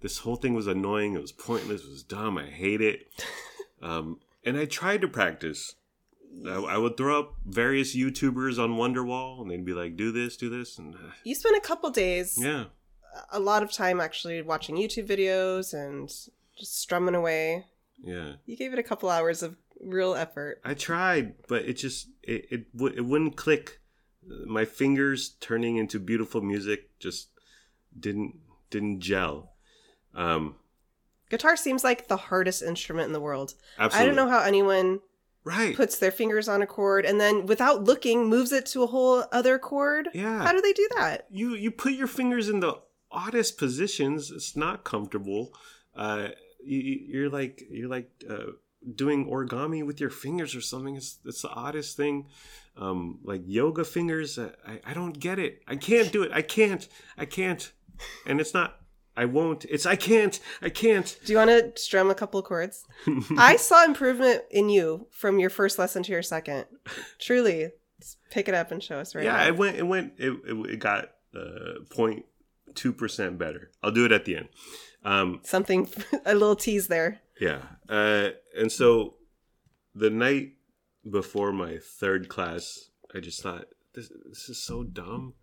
this 0.00 0.18
whole 0.18 0.36
thing 0.36 0.54
was 0.54 0.66
annoying. 0.66 1.14
It 1.14 1.20
was 1.20 1.32
pointless. 1.32 1.84
It 1.84 1.90
was 1.90 2.02
dumb. 2.02 2.38
I 2.38 2.46
hate 2.46 2.80
it. 2.80 3.06
Um, 3.82 4.20
and 4.44 4.56
I 4.56 4.64
tried 4.64 5.00
to 5.02 5.08
practice. 5.08 5.74
I, 6.46 6.50
I 6.54 6.78
would 6.78 6.96
throw 6.96 7.20
up 7.20 7.34
various 7.44 7.94
YouTubers 7.96 8.58
on 8.58 8.72
Wonderwall, 8.72 9.42
and 9.42 9.50
they'd 9.50 9.64
be 9.64 9.74
like, 9.74 9.96
"Do 9.96 10.12
this, 10.12 10.36
do 10.36 10.48
this," 10.48 10.78
and 10.78 10.94
uh, 10.94 10.98
You 11.24 11.34
spent 11.34 11.56
a 11.56 11.60
couple 11.60 11.90
days, 11.90 12.38
yeah, 12.40 12.64
a 13.30 13.38
lot 13.40 13.62
of 13.62 13.70
time 13.72 14.00
actually 14.00 14.40
watching 14.42 14.76
YouTube 14.76 15.06
videos 15.08 15.74
and 15.74 16.08
just 16.08 16.80
strumming 16.80 17.14
away. 17.14 17.66
yeah. 18.02 18.34
You 18.46 18.56
gave 18.56 18.72
it 18.72 18.78
a 18.78 18.82
couple 18.82 19.10
hours 19.10 19.42
of 19.42 19.56
real 19.80 20.14
effort. 20.14 20.60
I 20.64 20.74
tried, 20.74 21.34
but 21.48 21.64
it 21.64 21.74
just 21.74 22.08
it 22.22 22.46
it, 22.50 22.76
w- 22.76 22.94
it 22.96 23.02
wouldn't 23.04 23.36
click. 23.36 23.80
My 24.46 24.64
fingers 24.64 25.30
turning 25.40 25.76
into 25.76 25.98
beautiful 25.98 26.40
music 26.40 26.96
just 27.00 27.28
didn't 27.98 28.36
didn't 28.70 29.00
gel. 29.00 29.52
Um, 30.14 30.54
Guitar 31.32 31.56
seems 31.56 31.82
like 31.82 32.06
the 32.08 32.16
hardest 32.28 32.62
instrument 32.62 33.06
in 33.06 33.12
the 33.12 33.20
world. 33.28 33.54
absolutely. 33.78 34.02
I 34.02 34.06
don't 34.06 34.16
know 34.20 34.30
how 34.30 34.42
anyone 34.44 35.00
Right. 35.44 35.74
puts 35.74 35.98
their 35.98 36.12
fingers 36.12 36.46
on 36.48 36.62
a 36.62 36.66
chord 36.66 37.04
and 37.04 37.18
then 37.20 37.46
without 37.46 37.82
looking 37.82 38.28
moves 38.28 38.52
it 38.52 38.64
to 38.66 38.82
a 38.84 38.86
whole 38.86 39.24
other 39.32 39.58
chord. 39.58 40.08
yeah. 40.14 40.44
How 40.44 40.52
do 40.52 40.60
they 40.60 40.72
do 40.72 40.88
that? 40.96 41.26
you 41.30 41.54
you 41.54 41.70
put 41.72 41.94
your 41.94 42.06
fingers 42.06 42.48
in 42.48 42.60
the 42.60 42.74
oddest 43.10 43.58
positions. 43.58 44.30
It's 44.30 44.54
not 44.56 44.84
comfortable. 44.84 45.52
Uh, 45.96 46.28
you, 46.64 46.78
you're 47.12 47.28
like 47.30 47.64
you're 47.70 47.88
like 47.88 48.08
uh, 48.30 48.52
doing 48.94 49.26
origami 49.28 49.84
with 49.84 49.98
your 50.00 50.10
fingers 50.10 50.54
or 50.54 50.60
something. 50.60 50.94
It's 50.96 51.18
it's 51.24 51.42
the 51.42 51.50
oddest 51.50 51.96
thing. 51.96 52.26
Um, 52.76 53.18
like 53.24 53.42
yoga 53.44 53.84
fingers. 53.84 54.38
uh, 54.38 54.52
I 54.66 54.80
I 54.90 54.94
don't 54.94 55.18
get 55.18 55.38
it. 55.40 55.62
I 55.66 55.76
can't 55.76 56.12
do 56.12 56.22
it. 56.22 56.30
I 56.32 56.42
can't. 56.42 56.86
I 57.18 57.24
can't. 57.26 57.72
And 58.26 58.40
it's 58.40 58.54
not. 58.54 58.76
I 59.16 59.26
won't. 59.26 59.64
It's 59.66 59.84
I 59.84 59.96
can't. 59.96 60.38
I 60.62 60.70
can't. 60.70 61.18
Do 61.24 61.32
you 61.32 61.38
want 61.38 61.50
to 61.50 61.72
strum 61.80 62.10
a 62.10 62.14
couple 62.14 62.40
of 62.40 62.46
chords? 62.46 62.84
I 63.38 63.56
saw 63.56 63.84
improvement 63.84 64.42
in 64.50 64.68
you 64.68 65.06
from 65.10 65.38
your 65.38 65.50
first 65.50 65.78
lesson 65.78 66.02
to 66.04 66.12
your 66.12 66.22
second. 66.22 66.66
Truly. 67.18 67.72
Pick 68.30 68.48
it 68.48 68.54
up 68.54 68.72
and 68.72 68.82
show 68.82 68.98
us 68.98 69.14
right 69.14 69.24
yeah, 69.24 69.36
now. 69.36 69.46
it 69.46 69.56
went. 69.56 69.76
It 69.76 69.86
went. 69.86 70.14
It, 70.18 70.32
it, 70.46 70.54
it 70.70 70.78
got 70.78 71.10
uh, 71.36 71.84
0.2 71.90 72.96
percent 72.96 73.38
better. 73.38 73.70
I'll 73.82 73.92
do 73.92 74.04
it 74.04 74.12
at 74.12 74.24
the 74.24 74.36
end. 74.36 74.48
Um, 75.04 75.40
Something, 75.42 75.88
a 76.24 76.34
little 76.34 76.56
tease 76.56 76.88
there. 76.88 77.20
Yeah. 77.40 77.62
Uh, 77.88 78.30
and 78.56 78.70
so 78.72 79.14
the 79.94 80.10
night 80.10 80.52
before 81.08 81.52
my 81.52 81.78
third 81.78 82.28
class, 82.28 82.90
I 83.14 83.20
just 83.20 83.42
thought 83.42 83.66
this 83.94 84.10
this 84.28 84.48
is 84.48 84.62
so 84.62 84.82
dumb. 84.82 85.34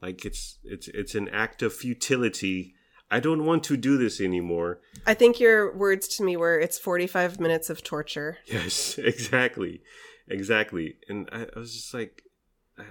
Like 0.00 0.24
it's 0.24 0.58
it's 0.64 0.88
it's 0.88 1.14
an 1.14 1.28
act 1.30 1.62
of 1.62 1.72
futility. 1.72 2.74
I 3.10 3.20
don't 3.20 3.44
want 3.44 3.64
to 3.64 3.76
do 3.76 3.96
this 3.96 4.20
anymore. 4.20 4.80
I 5.06 5.14
think 5.14 5.40
your 5.40 5.74
words 5.74 6.08
to 6.16 6.22
me 6.22 6.36
were 6.36 6.58
it's 6.58 6.78
45 6.78 7.40
minutes 7.40 7.70
of 7.70 7.82
torture. 7.82 8.38
Yes, 8.46 8.98
exactly, 8.98 9.82
exactly. 10.28 10.96
And 11.08 11.28
I, 11.32 11.46
I 11.54 11.58
was 11.58 11.74
just 11.74 11.94
like, 11.94 12.22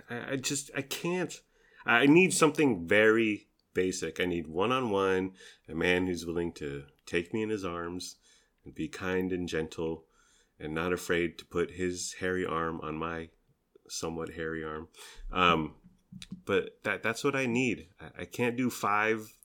I, 0.10 0.34
I 0.34 0.36
just 0.38 0.72
I 0.76 0.82
can't. 0.82 1.34
I 1.86 2.06
need 2.06 2.34
something 2.34 2.88
very 2.88 3.48
basic. 3.74 4.20
I 4.20 4.26
need 4.26 4.48
one 4.48 4.72
on 4.72 4.90
one, 4.90 5.34
a 5.70 5.76
man 5.76 6.08
who's 6.08 6.26
willing 6.26 6.52
to 6.54 6.84
take 7.06 7.34
me 7.34 7.44
in 7.44 7.50
his 7.50 7.64
arms 7.64 8.16
and 8.66 8.74
be 8.76 8.88
kind 8.88 9.32
and 9.32 9.48
gentle, 9.48 10.04
and 10.60 10.74
not 10.74 10.92
afraid 10.92 11.38
to 11.38 11.46
put 11.46 11.72
his 11.72 12.16
hairy 12.20 12.46
arm 12.46 12.82
on 12.82 12.98
my 12.98 13.30
somewhat 13.88 14.34
hairy 14.34 14.64
arm. 14.64 14.88
Um, 15.32 15.76
but 16.46 16.80
that 16.84 17.04
that's 17.04 17.24
what 17.24 17.36
I 17.36 17.46
need. 17.46 17.88
I, 18.02 18.24
I 18.24 18.26
can't 18.26 18.58
do 18.58 18.72
five 18.72 19.37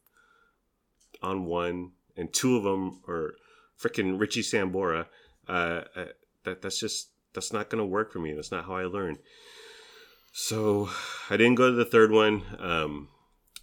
on 1.23 1.45
one, 1.45 1.93
and 2.17 2.33
two 2.33 2.57
of 2.57 2.63
them 2.65 3.01
are 3.09 3.35
freaking 3.81 4.19
Richie 4.21 4.43
Sambora. 4.43 5.07
Uh, 5.49 5.83
uh, 5.97 6.05
that 6.45 6.63
that's 6.63 6.79
just 6.79 7.11
that's 7.35 7.53
not 7.53 7.71
gonna 7.71 7.87
work 7.87 8.13
for 8.13 8.19
me. 8.19 8.33
That's 8.33 8.53
not 8.53 8.65
how 8.67 8.75
I 8.77 8.85
learn. 8.85 9.19
So 10.33 10.89
I 11.29 11.37
didn't 11.37 11.57
go 11.57 11.69
to 11.71 11.77
the 11.77 11.85
third 11.85 12.11
one, 12.11 12.43
um, 12.59 13.09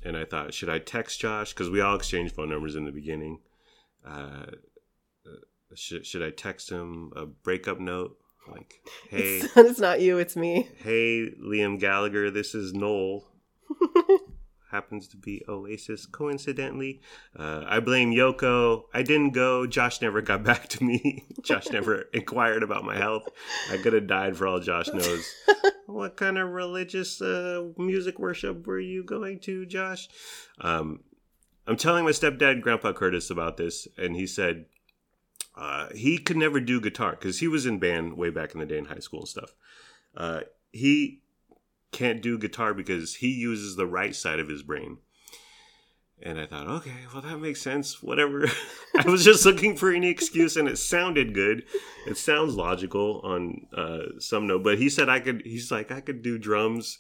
and 0.04 0.16
I 0.16 0.26
thought, 0.26 0.54
should 0.54 0.70
I 0.70 0.80
text 0.80 1.20
Josh? 1.20 1.54
Because 1.54 1.70
we 1.70 1.82
all 1.82 1.96
exchanged 1.96 2.36
phone 2.36 2.50
numbers 2.50 2.76
in 2.76 2.86
the 2.86 2.92
beginning. 2.92 3.40
Uh, 4.06 4.46
uh, 5.26 5.76
should 5.76 6.06
should 6.06 6.22
I 6.24 6.30
text 6.30 6.70
him 6.70 7.12
a 7.16 7.26
breakup 7.26 7.80
note? 7.80 8.18
Like, 8.50 8.74
hey, 9.10 9.38
It's, 9.40 9.54
it's 9.58 9.80
not 9.80 10.02
you, 10.02 10.18
it's 10.18 10.36
me. 10.36 10.70
hey, 10.84 11.30
Liam 11.42 11.80
Gallagher, 11.80 12.32
this 12.32 12.56
is 12.56 12.74
Noel. 12.74 13.26
Happens 14.72 15.08
to 15.08 15.18
be 15.18 15.44
Oasis, 15.50 16.06
coincidentally. 16.06 17.02
Uh, 17.36 17.64
I 17.66 17.80
blame 17.80 18.12
Yoko. 18.12 18.84
I 18.94 19.02
didn't 19.02 19.32
go. 19.32 19.66
Josh 19.66 20.00
never 20.00 20.22
got 20.22 20.44
back 20.50 20.68
to 20.70 20.84
me. 20.84 21.26
Josh 21.42 21.70
never 21.70 22.02
inquired 22.14 22.62
about 22.62 22.84
my 22.84 22.96
health. 22.96 23.30
I 23.72 23.78
could 23.78 23.94
have 23.94 24.06
died 24.06 24.38
for 24.38 24.46
all 24.46 24.60
Josh 24.60 24.88
knows. 24.94 25.34
what 25.88 26.18
kind 26.18 26.38
of 26.38 26.50
religious 26.50 27.20
uh, 27.20 27.70
music 27.78 28.20
worship 28.20 28.68
were 28.68 28.80
you 28.80 29.04
going 29.04 29.40
to, 29.42 29.66
Josh? 29.66 30.08
Um, 30.62 31.00
I'm 31.66 31.78
telling 31.78 32.06
my 32.06 32.12
stepdad, 32.12 32.62
Grandpa 32.62 32.94
Curtis, 32.94 33.32
about 33.32 33.58
this, 33.58 33.88
and 33.98 34.16
he 34.16 34.28
said 34.28 34.66
uh, 35.56 35.90
he 35.96 36.20
could 36.20 36.38
never 36.38 36.60
do 36.60 36.80
guitar 36.80 37.12
because 37.12 37.40
he 37.40 37.48
was 37.48 37.66
in 37.66 37.80
band 37.80 38.18
way 38.18 38.30
back 38.30 38.54
in 38.54 38.60
the 38.60 38.66
day 38.68 38.78
in 38.78 38.86
high 38.86 39.00
school 39.00 39.22
and 39.22 39.30
stuff. 39.30 39.56
Uh, 40.16 40.42
he 40.72 41.22
can't 41.92 42.22
do 42.22 42.38
guitar 42.38 42.74
because 42.74 43.16
he 43.16 43.30
uses 43.30 43.76
the 43.76 43.88
right 43.88 44.16
side 44.16 44.40
of 44.40 44.50
his 44.50 44.64
brain. 44.64 44.98
And 46.22 46.40
I 46.40 46.46
thought, 46.46 46.68
okay, 46.68 46.92
well, 47.14 47.22
that 47.22 47.38
makes 47.38 47.62
sense. 47.62 48.04
Whatever. 48.04 48.48
I 48.98 49.10
was 49.10 49.24
just 49.24 49.46
looking 49.46 49.78
for 49.78 49.92
any 49.92 50.10
excuse, 50.10 50.58
and 50.58 50.68
it 50.68 50.78
sounded 50.78 51.34
good. 51.34 51.64
It 52.08 52.18
sounds 52.18 52.56
logical 52.56 53.22
on 53.24 53.68
uh, 53.74 54.20
some 54.20 54.46
note, 54.46 54.64
but 54.64 54.78
he 54.78 54.90
said 54.90 55.08
I 55.08 55.22
could. 55.22 55.44
He's 55.46 55.72
like, 55.72 55.92
I 55.92 56.02
could 56.02 56.22
do 56.22 56.38
drums. 56.38 57.00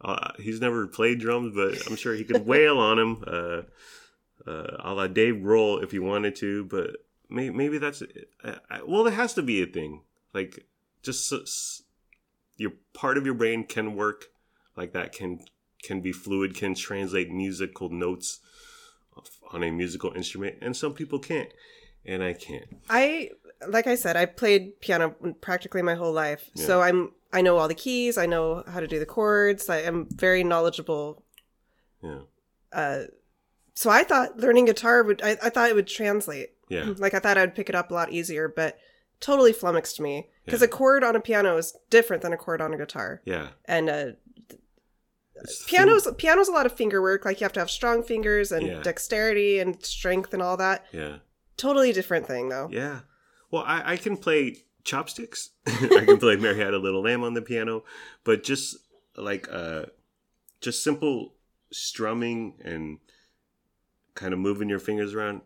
Uh, 0.00 0.32
he's 0.38 0.60
never 0.60 0.86
played 0.88 1.20
drums, 1.20 1.54
but 1.54 1.86
I'm 1.86 1.96
sure 1.96 2.14
he 2.14 2.24
could 2.24 2.44
wail 2.46 2.78
on 2.78 2.98
him, 2.98 3.24
uh, 3.26 4.50
uh, 4.50 4.76
a 4.80 4.92
la 4.92 5.06
Dave 5.06 5.36
Grohl 5.36 5.82
if 5.82 5.92
he 5.92 6.00
wanted 6.00 6.34
to. 6.36 6.64
But 6.64 6.96
may- 7.28 7.50
maybe 7.50 7.78
that's 7.78 8.02
I, 8.42 8.56
I, 8.68 8.82
well, 8.82 9.04
there 9.04 9.14
has 9.14 9.34
to 9.34 9.42
be 9.42 9.62
a 9.62 9.66
thing 9.66 10.02
like 10.34 10.66
just 11.02 11.32
your 12.56 12.72
part 12.94 13.18
of 13.18 13.24
your 13.26 13.34
brain 13.34 13.64
can 13.64 13.94
work 13.94 14.26
like 14.76 14.92
that 14.92 15.12
can 15.12 15.40
can 15.82 16.00
be 16.00 16.12
fluid 16.12 16.54
can 16.54 16.74
translate 16.74 17.30
musical 17.30 17.88
notes 17.90 18.40
on 19.52 19.62
a 19.62 19.70
musical 19.70 20.12
instrument 20.12 20.56
and 20.60 20.76
some 20.76 20.92
people 20.92 21.18
can't 21.18 21.50
and 22.04 22.22
i 22.22 22.32
can't 22.32 22.66
I 22.88 23.30
like 23.66 23.86
I 23.86 23.94
said, 23.94 24.16
I 24.18 24.26
played 24.26 24.80
piano 24.82 25.14
practically 25.40 25.80
my 25.80 25.94
whole 25.94 26.12
life. 26.12 26.50
So 26.54 26.82
I'm 26.82 27.12
I 27.32 27.40
know 27.40 27.56
all 27.56 27.68
the 27.68 27.74
keys, 27.74 28.18
I 28.18 28.26
know 28.26 28.62
how 28.66 28.80
to 28.80 28.86
do 28.86 28.98
the 28.98 29.06
chords. 29.06 29.70
I 29.70 29.78
am 29.78 30.08
very 30.10 30.44
knowledgeable. 30.44 31.24
yeah 32.02 32.20
Uh 32.70 33.04
so 33.74 33.88
I 33.90 34.04
thought 34.04 34.36
learning 34.38 34.66
guitar 34.66 35.02
would 35.02 35.22
I, 35.22 35.38
I 35.42 35.48
thought 35.48 35.70
it 35.70 35.74
would 35.74 35.86
translate. 35.86 36.50
yeah 36.68 36.92
Like 36.98 37.14
I 37.14 37.18
thought 37.18 37.38
I'd 37.38 37.54
pick 37.54 37.70
it 37.70 37.74
up 37.74 37.90
a 37.90 37.94
lot 37.94 38.12
easier, 38.12 38.46
but 38.46 38.78
totally 39.20 39.54
flummoxed 39.54 40.00
me 40.00 40.28
because 40.46 40.60
Yeah. 40.62 40.66
a 40.66 40.68
chord 40.68 41.04
on 41.04 41.14
a 41.14 41.20
piano 41.20 41.56
is 41.58 41.76
different 41.90 42.22
than 42.22 42.32
a 42.32 42.36
chord 42.38 42.60
on 42.62 42.72
a 42.72 42.78
guitar. 42.78 43.20
yeah 43.26 43.48
And 43.66 43.90
uh 43.90 44.12
piano's 45.66 46.08
piano's 46.16 46.48
a 46.48 46.52
lot 46.52 46.66
of 46.66 46.72
finger 46.72 47.02
work, 47.02 47.24
like 47.24 47.40
you 47.40 47.44
have 47.44 47.52
to 47.52 47.60
have 47.60 47.70
strong 47.70 48.02
fingers 48.02 48.50
and 48.52 48.66
Yeah. 48.66 48.82
dexterity 48.82 49.58
and 49.58 49.84
strength 49.84 50.32
and 50.32 50.42
all 50.42 50.56
that. 50.56 50.86
yeah 50.92 51.18
Totally 51.56 51.92
different 51.92 52.26
thing 52.26 52.48
though. 52.48 52.68
yeah 52.70 53.00
well 53.50 53.62
i, 53.66 53.92
I 53.92 53.96
can 53.96 54.16
play 54.16 54.64
chopsticks 54.84 55.50
i 55.66 56.04
can 56.06 56.18
play 56.18 56.36
mary 56.36 56.56
had 56.58 56.74
a 56.74 56.78
little 56.78 57.02
lamb 57.02 57.24
on 57.24 57.34
the 57.34 57.42
piano 57.42 57.82
but 58.24 58.44
just 58.44 58.76
like 59.16 59.48
uh 59.50 59.86
just 60.60 60.84
simple 60.84 61.34
strumming 61.72 62.54
and 62.64 62.98
kind 64.14 64.32
of 64.32 64.38
moving 64.38 64.68
your 64.68 64.78
fingers 64.78 65.12
around 65.14 65.40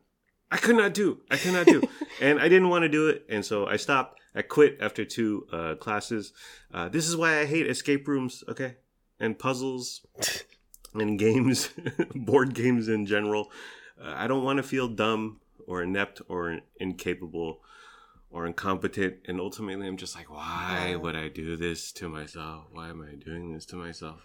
i 0.50 0.56
could 0.56 0.76
not 0.76 0.94
do. 0.94 1.20
I 1.30 1.36
could 1.36 1.52
not 1.52 1.66
do. 1.66 1.82
And 2.20 2.38
i 2.38 2.48
didn't 2.48 2.68
want 2.68 2.82
to 2.82 2.88
do 2.88 3.08
it 3.08 3.24
and 3.28 3.44
so 3.44 3.66
i 3.66 3.76
stopped. 3.76 4.20
I 4.34 4.42
quit 4.42 4.78
after 4.80 5.04
two 5.04 5.46
uh, 5.52 5.74
classes. 5.74 6.32
Uh, 6.72 6.88
this 6.88 7.08
is 7.08 7.16
why 7.16 7.40
i 7.40 7.44
hate 7.46 7.66
escape 7.66 8.06
rooms 8.06 8.44
okay? 8.48 8.76
And 9.18 9.38
puzzles 9.38 10.06
and 10.94 11.18
games 11.18 11.70
board 12.14 12.54
games 12.54 12.88
in 12.88 13.06
general. 13.06 13.50
Uh, 14.00 14.14
i 14.16 14.26
don't 14.26 14.44
want 14.44 14.56
to 14.58 14.62
feel 14.62 14.88
dumb 14.88 15.40
or 15.66 15.82
inept 15.82 16.20
or 16.28 16.60
incapable 16.78 17.60
or 18.30 18.46
incompetent 18.46 19.16
and 19.26 19.40
ultimately 19.40 19.86
i'm 19.86 19.96
just 19.96 20.14
like 20.16 20.30
why 20.30 20.94
would 20.96 21.16
i 21.16 21.28
do 21.28 21.56
this 21.56 21.92
to 21.92 22.08
myself? 22.08 22.64
Why 22.72 22.88
am 22.88 23.02
i 23.02 23.14
doing 23.14 23.52
this 23.52 23.66
to 23.66 23.76
myself? 23.76 24.20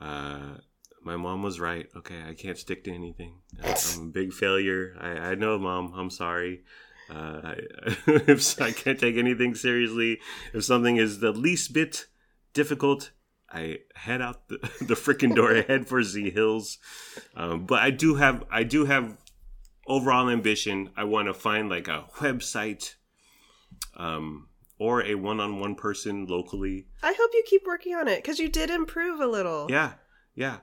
Uh 0.00 0.58
my 1.04 1.16
mom 1.16 1.42
was 1.42 1.60
right 1.60 1.88
okay 1.96 2.22
i 2.28 2.34
can't 2.34 2.58
stick 2.58 2.84
to 2.84 2.92
anything 2.92 3.34
i'm 3.62 4.02
a 4.02 4.10
big 4.10 4.32
failure 4.32 4.96
i, 5.00 5.10
I 5.10 5.34
know 5.34 5.58
mom 5.58 5.92
i'm 5.94 6.10
sorry 6.10 6.62
uh, 7.10 7.40
I, 7.44 7.56
if 8.06 8.60
I 8.60 8.72
can't 8.72 8.98
take 8.98 9.16
anything 9.16 9.54
seriously, 9.54 10.20
if 10.52 10.64
something 10.64 10.96
is 10.96 11.20
the 11.20 11.32
least 11.32 11.72
bit 11.72 12.06
difficult, 12.52 13.10
I 13.50 13.80
head 13.94 14.22
out 14.22 14.48
the, 14.48 14.58
the 14.80 14.94
freaking 14.94 15.34
door, 15.34 15.54
I 15.56 15.62
head 15.62 15.86
for 15.86 16.02
Z 16.02 16.30
Hills. 16.30 16.78
Um, 17.36 17.66
but 17.66 17.82
I 17.82 17.90
do 17.90 18.16
have, 18.16 18.44
I 18.50 18.62
do 18.64 18.86
have 18.86 19.18
overall 19.86 20.28
ambition. 20.28 20.90
I 20.96 21.04
want 21.04 21.28
to 21.28 21.34
find 21.34 21.68
like 21.68 21.88
a 21.88 22.04
website, 22.16 22.94
um, 23.96 24.48
or 24.78 25.04
a 25.04 25.14
one-on-one 25.14 25.76
person 25.76 26.26
locally. 26.26 26.86
I 27.02 27.14
hope 27.16 27.30
you 27.32 27.44
keep 27.46 27.62
working 27.64 27.94
on 27.94 28.08
it 28.08 28.16
because 28.16 28.38
you 28.38 28.48
did 28.48 28.70
improve 28.70 29.20
a 29.20 29.26
little. 29.26 29.70
Yeah, 29.70 29.92
yeah. 30.34 30.58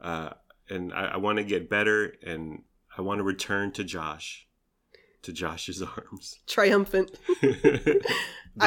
Uh, 0.00 0.30
and 0.68 0.92
I, 0.92 1.06
I 1.06 1.16
want 1.18 1.38
to 1.38 1.44
get 1.44 1.68
better, 1.70 2.14
and 2.26 2.62
I 2.96 3.02
want 3.02 3.18
to 3.18 3.24
return 3.24 3.72
to 3.72 3.84
Josh, 3.84 4.46
to 5.22 5.32
Josh's 5.32 5.82
arms. 5.96 6.40
Triumphant. 6.46 7.18
the 7.42 8.02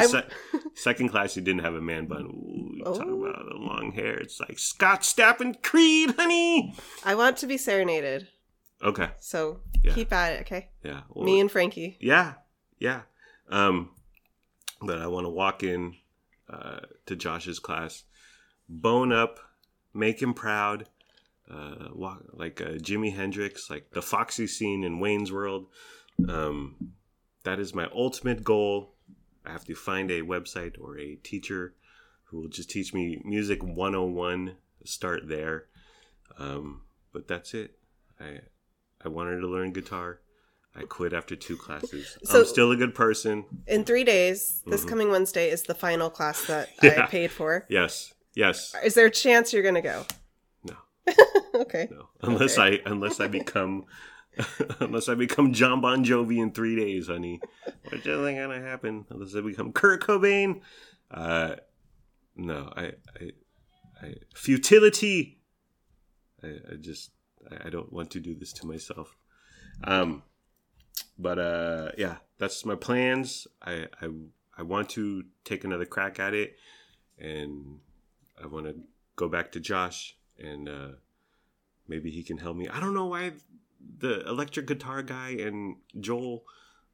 se- 0.08 0.26
second 0.74 1.08
class, 1.08 1.34
he 1.34 1.40
didn't 1.40 1.62
have 1.64 1.74
a 1.74 1.80
man 1.80 2.06
bun. 2.06 2.24
Ooh, 2.26 2.70
you 2.76 2.84
talk 2.84 2.98
Oh. 3.06 3.24
about 3.24 3.44
the 3.48 3.56
long 3.56 3.92
hair. 3.92 4.14
It's 4.18 4.40
like 4.40 4.58
Scott 4.58 5.02
Stapp 5.02 5.40
and 5.40 5.60
Creed, 5.62 6.14
honey. 6.18 6.74
I 7.04 7.14
want 7.14 7.36
to 7.38 7.46
be 7.46 7.56
serenaded. 7.56 8.28
Okay, 8.82 9.10
So 9.20 9.60
Yeah. 9.82 9.92
keep 9.94 10.12
at 10.12 10.34
it, 10.34 10.40
okay? 10.42 10.68
yeah. 10.84 11.00
Well, 11.10 11.24
Me 11.24 11.40
and 11.40 11.50
Frankie. 11.50 11.96
yeah, 12.00 12.34
yeah. 12.78 13.02
Um, 13.48 13.90
but 14.80 14.98
I 14.98 15.08
want 15.08 15.24
to 15.24 15.30
walk 15.30 15.64
in 15.64 15.96
uh, 16.48 16.80
to 17.06 17.16
Josh's 17.16 17.58
class, 17.58 18.04
bone 18.68 19.12
up, 19.12 19.40
make 19.92 20.22
him 20.22 20.32
proud. 20.32 20.86
Uh, 21.50 21.88
walk 21.94 22.22
like 22.34 22.60
uh, 22.60 22.72
Jimi 22.74 23.14
Hendrix, 23.14 23.70
like 23.70 23.90
the 23.92 24.02
Foxy 24.02 24.46
scene 24.46 24.84
in 24.84 25.00
Wayne's 25.00 25.32
World. 25.32 25.66
Um, 26.28 26.92
that 27.44 27.58
is 27.58 27.74
my 27.74 27.88
ultimate 27.94 28.44
goal. 28.44 28.94
I 29.46 29.52
have 29.52 29.64
to 29.64 29.74
find 29.74 30.10
a 30.10 30.20
website 30.20 30.74
or 30.78 30.98
a 30.98 31.14
teacher 31.16 31.74
who 32.24 32.40
will 32.42 32.48
just 32.48 32.68
teach 32.70 32.92
me 32.92 33.22
music 33.24 33.62
101. 33.62 34.56
Start 34.84 35.26
there. 35.28 35.64
Um, 36.38 36.82
but 37.12 37.26
that's 37.28 37.54
it. 37.54 37.78
I 38.20 38.40
I 39.02 39.08
wanted 39.08 39.40
to 39.40 39.46
learn 39.48 39.72
guitar. 39.72 40.20
I 40.76 40.82
quit 40.82 41.12
after 41.14 41.34
two 41.34 41.56
classes. 41.56 42.18
So- 42.24 42.40
I'm 42.40 42.44
still 42.44 42.70
a 42.72 42.76
good 42.76 42.94
person. 42.94 43.44
In 43.66 43.84
three 43.84 44.04
days, 44.04 44.62
this 44.66 44.84
Mhm. 44.84 44.88
coming 44.88 45.10
Wednesday 45.10 45.48
is 45.50 45.62
the 45.62 45.74
final 45.74 46.10
class 46.10 46.44
that 46.46 46.68
Yeah. 46.82 47.04
I 47.04 47.06
paid 47.06 47.30
for. 47.30 47.64
Yes. 47.70 48.12
Yes. 48.34 48.74
Is 48.84 48.94
there 48.94 49.06
a 49.06 49.10
chance 49.10 49.52
you're 49.52 49.62
gonna 49.62 49.80
go? 49.82 50.04
No. 50.64 50.74
okay. 51.62 51.88
No. 51.90 52.08
Unless 52.22 52.58
I 52.58 52.80
unless 52.86 53.20
I 53.20 53.26
become 53.26 53.84
unless 54.80 55.08
I 55.08 55.14
become 55.14 55.52
John 55.52 55.80
Bon 55.80 56.04
Jovi 56.04 56.38
in 56.38 56.52
three 56.52 56.76
days, 56.76 57.08
honey. 57.08 57.40
Which 57.90 58.06
isn't 58.06 58.36
gonna 58.36 58.60
happen 58.60 59.06
unless 59.10 59.34
I 59.34 59.40
become 59.40 59.72
Kurt 59.72 60.02
Cobain. 60.02 60.60
Uh 61.10 61.56
no, 62.36 62.72
I 62.76 62.92
I, 63.20 63.30
I 64.00 64.14
futility. 64.34 65.38
I, 66.42 66.48
I 66.72 66.74
just 66.80 67.10
I, 67.50 67.66
I 67.66 67.70
don't 67.70 67.92
want 67.92 68.10
to 68.12 68.20
do 68.20 68.34
this 68.34 68.52
to 68.54 68.66
myself. 68.66 69.16
Um 69.84 70.22
but 71.18 71.38
uh 71.38 71.90
yeah, 71.98 72.16
that's 72.38 72.64
my 72.64 72.76
plans. 72.76 73.46
I 73.62 73.86
I 74.00 74.08
I 74.56 74.62
want 74.62 74.90
to 74.90 75.24
take 75.44 75.64
another 75.64 75.86
crack 75.86 76.20
at 76.20 76.34
it 76.34 76.56
and 77.18 77.80
I 78.40 78.46
want 78.46 78.66
to 78.66 78.76
go 79.16 79.28
back 79.28 79.50
to 79.52 79.60
Josh 79.60 80.16
and 80.38 80.68
uh 80.68 80.88
maybe 81.88 82.10
he 82.10 82.22
can 82.22 82.38
help 82.38 82.56
me. 82.56 82.68
I 82.68 82.80
don't 82.80 82.94
know 82.94 83.06
why 83.06 83.32
the 83.98 84.26
electric 84.28 84.66
guitar 84.66 85.02
guy 85.02 85.30
and 85.30 85.76
Joel 85.98 86.44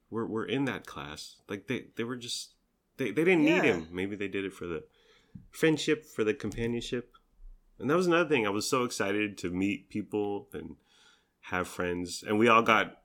were, 0.09 0.25
were 0.25 0.45
in 0.45 0.65
that 0.65 0.85
class. 0.85 1.37
Like 1.47 1.67
they, 1.67 1.85
they 1.95 2.03
were 2.03 2.15
just 2.15 2.55
they, 2.97 3.11
they 3.11 3.23
didn't 3.23 3.43
need 3.43 3.63
him. 3.63 3.87
Maybe 3.91 4.15
they 4.15 4.27
did 4.27 4.45
it 4.45 4.53
for 4.53 4.67
the 4.67 4.83
friendship, 5.51 6.05
for 6.05 6.23
the 6.23 6.33
companionship. 6.33 7.11
And 7.79 7.89
that 7.89 7.97
was 7.97 8.07
another 8.07 8.29
thing. 8.29 8.47
I 8.47 8.51
was 8.51 8.67
so 8.67 8.83
excited 8.83 9.37
to 9.39 9.49
meet 9.49 9.89
people 9.89 10.47
and 10.53 10.75
have 11.41 11.67
friends. 11.67 12.23
And 12.25 12.39
we 12.39 12.47
all 12.47 12.61
got 12.61 12.97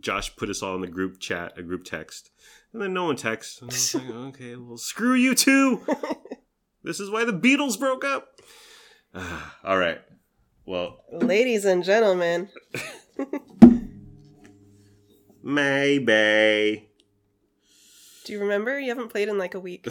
Josh 0.00 0.34
put 0.36 0.50
us 0.50 0.62
all 0.62 0.74
in 0.74 0.80
the 0.80 0.88
group 0.88 1.20
chat, 1.20 1.56
a 1.56 1.62
group 1.62 1.84
text. 1.84 2.30
And 2.72 2.82
then 2.82 2.92
no 2.92 3.04
one 3.04 3.16
texts. 3.16 3.60
And 3.60 3.70
I 3.70 3.74
was 3.74 3.94
like, 3.94 4.10
okay, 4.10 4.56
well 4.56 4.76
screw 4.76 5.14
you 5.14 5.34
too. 5.34 5.82
this 6.82 6.98
is 6.98 7.10
why 7.10 7.24
the 7.24 7.32
Beatles 7.32 7.78
broke 7.78 8.04
up. 8.04 8.40
all 9.64 9.78
right. 9.78 10.00
Well, 10.68 11.00
Ladies 11.10 11.64
and 11.64 11.82
gentlemen, 11.82 12.50
maybe. 15.42 16.90
do 18.24 18.32
you 18.34 18.38
remember? 18.38 18.78
You 18.78 18.90
haven't 18.90 19.08
played 19.08 19.30
in 19.30 19.38
like 19.38 19.54
a 19.54 19.60
week. 19.60 19.88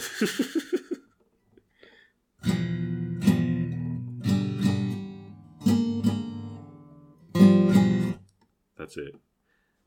That's 8.76 8.96
it. 8.96 9.16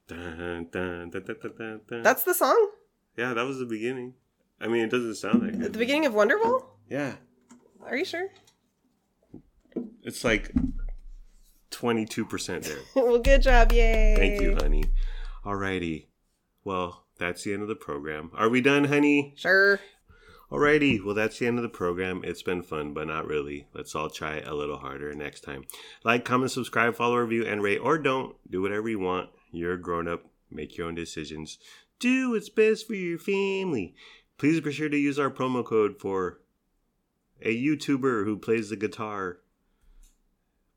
Dun, 0.09 0.67
dun, 0.71 1.09
dun. 1.09 2.03
That's 2.03 2.23
the 2.23 2.33
song 2.33 2.71
yeah, 3.17 3.33
that 3.33 3.43
was 3.45 3.59
the 3.59 3.65
beginning. 3.65 4.15
I 4.59 4.67
mean, 4.67 4.83
it 4.83 4.89
doesn't 4.91 5.15
sound 5.15 5.41
like 5.43 5.53
at 5.65 5.71
the 5.71 5.79
beginning 5.79 6.05
of 6.05 6.13
Wonderwall. 6.13 6.65
Yeah, 6.89 7.15
Are 7.85 7.95
you 7.95 8.03
sure? 8.03 8.27
it's 10.03 10.23
like 10.25 10.51
twenty-two 11.81 12.25
percent 12.25 12.63
there. 12.63 12.77
well, 12.95 13.17
good 13.17 13.41
job, 13.41 13.71
yay! 13.71 14.15
Thank 14.15 14.39
you, 14.39 14.53
honey. 14.53 14.83
Alrighty. 15.43 16.05
Well, 16.63 17.07
that's 17.17 17.43
the 17.43 17.53
end 17.53 17.63
of 17.63 17.67
the 17.67 17.75
program. 17.75 18.29
Are 18.35 18.49
we 18.49 18.61
done, 18.61 18.83
honey? 18.83 19.33
Sure. 19.35 19.79
Alrighty, 20.51 21.03
well, 21.03 21.15
that's 21.15 21.39
the 21.39 21.47
end 21.47 21.57
of 21.57 21.63
the 21.63 21.69
program. 21.69 22.21
It's 22.23 22.43
been 22.43 22.61
fun, 22.61 22.93
but 22.93 23.07
not 23.07 23.25
really. 23.25 23.67
Let's 23.73 23.95
all 23.95 24.11
try 24.11 24.41
a 24.41 24.53
little 24.53 24.77
harder 24.77 25.15
next 25.15 25.41
time. 25.41 25.63
Like, 26.03 26.23
comment, 26.23 26.51
subscribe, 26.51 26.93
follow, 26.93 27.15
review, 27.15 27.45
and 27.45 27.63
rate, 27.63 27.79
or 27.79 27.97
don't. 27.97 28.35
Do 28.47 28.61
whatever 28.61 28.87
you 28.87 28.99
want. 28.99 29.29
You're 29.51 29.73
a 29.73 29.81
grown 29.81 30.07
up. 30.07 30.25
Make 30.51 30.77
your 30.77 30.87
own 30.87 30.93
decisions. 30.93 31.57
Do 31.99 32.31
what's 32.31 32.49
best 32.49 32.85
for 32.85 32.93
your 32.93 33.17
family. 33.17 33.95
Please 34.37 34.59
be 34.61 34.71
sure 34.71 34.89
to 34.89 34.97
use 34.97 35.17
our 35.17 35.31
promo 35.31 35.65
code 35.65 35.95
for 35.99 36.41
a 37.41 37.55
YouTuber 37.55 38.25
who 38.25 38.37
plays 38.37 38.69
the 38.69 38.75
guitar. 38.75 39.37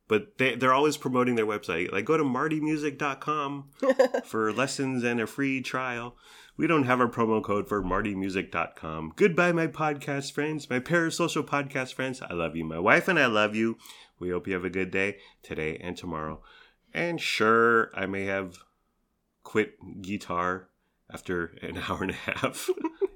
But 0.06 0.38
they, 0.38 0.54
they're 0.54 0.74
always 0.74 0.96
promoting 0.96 1.34
their 1.34 1.46
website. 1.46 1.90
Like, 1.90 2.04
go 2.04 2.16
to 2.16 2.24
martymusic.com 2.24 3.70
for 4.24 4.52
lessons 4.52 5.02
and 5.02 5.20
a 5.20 5.26
free 5.26 5.62
trial. 5.62 6.16
We 6.56 6.66
don't 6.66 6.84
have 6.84 7.00
our 7.00 7.08
promo 7.08 7.42
code 7.42 7.68
for 7.68 7.82
martymusic.com. 7.82 9.14
Goodbye, 9.16 9.52
my 9.52 9.66
podcast 9.66 10.32
friends, 10.32 10.68
my 10.70 10.78
parasocial 10.78 11.44
podcast 11.44 11.94
friends. 11.94 12.22
I 12.22 12.34
love 12.34 12.54
you. 12.54 12.64
My 12.64 12.78
wife 12.78 13.08
and 13.08 13.18
I 13.18 13.26
love 13.26 13.56
you. 13.56 13.78
We 14.18 14.30
hope 14.30 14.46
you 14.46 14.54
have 14.54 14.64
a 14.64 14.70
good 14.70 14.90
day 14.90 15.16
today 15.42 15.78
and 15.80 15.96
tomorrow. 15.96 16.42
And 16.92 17.20
sure, 17.20 17.90
I 17.94 18.06
may 18.06 18.26
have 18.26 18.58
quit 19.42 19.76
guitar 20.00 20.68
after 21.12 21.56
an 21.62 21.78
hour 21.88 22.02
and 22.02 22.10
a 22.10 22.14
half 22.14 22.68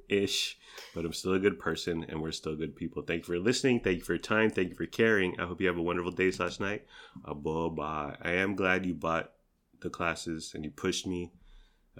ish, 0.08 0.58
but 0.94 1.04
I'm 1.04 1.12
still 1.12 1.34
a 1.34 1.38
good 1.38 1.58
person 1.58 2.04
and 2.08 2.20
we're 2.20 2.32
still 2.32 2.56
good 2.56 2.76
people. 2.76 3.02
Thank 3.02 3.20
you 3.20 3.34
for 3.34 3.38
listening. 3.38 3.80
Thank 3.80 3.98
you 3.98 4.04
for 4.04 4.14
your 4.14 4.22
time. 4.22 4.50
Thank 4.50 4.70
you 4.70 4.74
for 4.74 4.86
caring. 4.86 5.38
I 5.38 5.46
hope 5.46 5.60
you 5.60 5.66
have 5.66 5.76
a 5.76 5.82
wonderful 5.82 6.12
day 6.12 6.30
slash 6.30 6.60
night. 6.60 6.86
Uh, 7.24 7.34
bye 7.34 7.68
bye. 7.68 8.16
I 8.22 8.32
am 8.32 8.54
glad 8.54 8.86
you 8.86 8.94
bought 8.94 9.32
the 9.80 9.90
classes 9.90 10.52
and 10.54 10.64
you 10.64 10.70
pushed 10.70 11.06
me. 11.06 11.32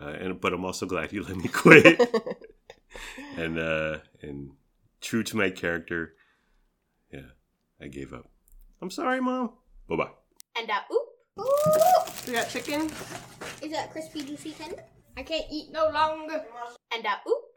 Uh, 0.01 0.11
and 0.11 0.41
but 0.41 0.53
I'm 0.53 0.65
also 0.65 0.87
glad 0.87 1.13
you 1.13 1.23
let 1.29 1.37
me 1.37 1.49
quit. 1.49 2.01
and 3.37 3.59
uh 3.59 3.99
and 4.23 4.53
true 5.01 5.23
to 5.25 5.37
my 5.37 5.51
character, 5.51 6.15
yeah, 7.13 7.33
I 7.81 7.89
gave 7.89 8.13
up. 8.13 8.29
I'm 8.81 8.91
sorry, 8.91 9.21
mom. 9.21 9.53
Bye 9.89 9.97
bye. 9.97 10.11
And 10.57 10.71
uh, 10.71 10.81
oop. 10.93 11.09
Ooh, 11.41 12.03
we 12.27 12.33
got 12.33 12.49
chicken. 12.49 12.91
is 13.63 13.71
that 13.71 13.93
crispy, 13.93 14.23
juicy 14.23 14.53
tender? 14.53 14.83
I 15.19 15.23
can't 15.25 15.47
eat 15.51 15.73
no 15.73 15.89
longer. 15.89 16.45
And 16.95 17.05
uh, 17.05 17.17
oop. 17.29 17.48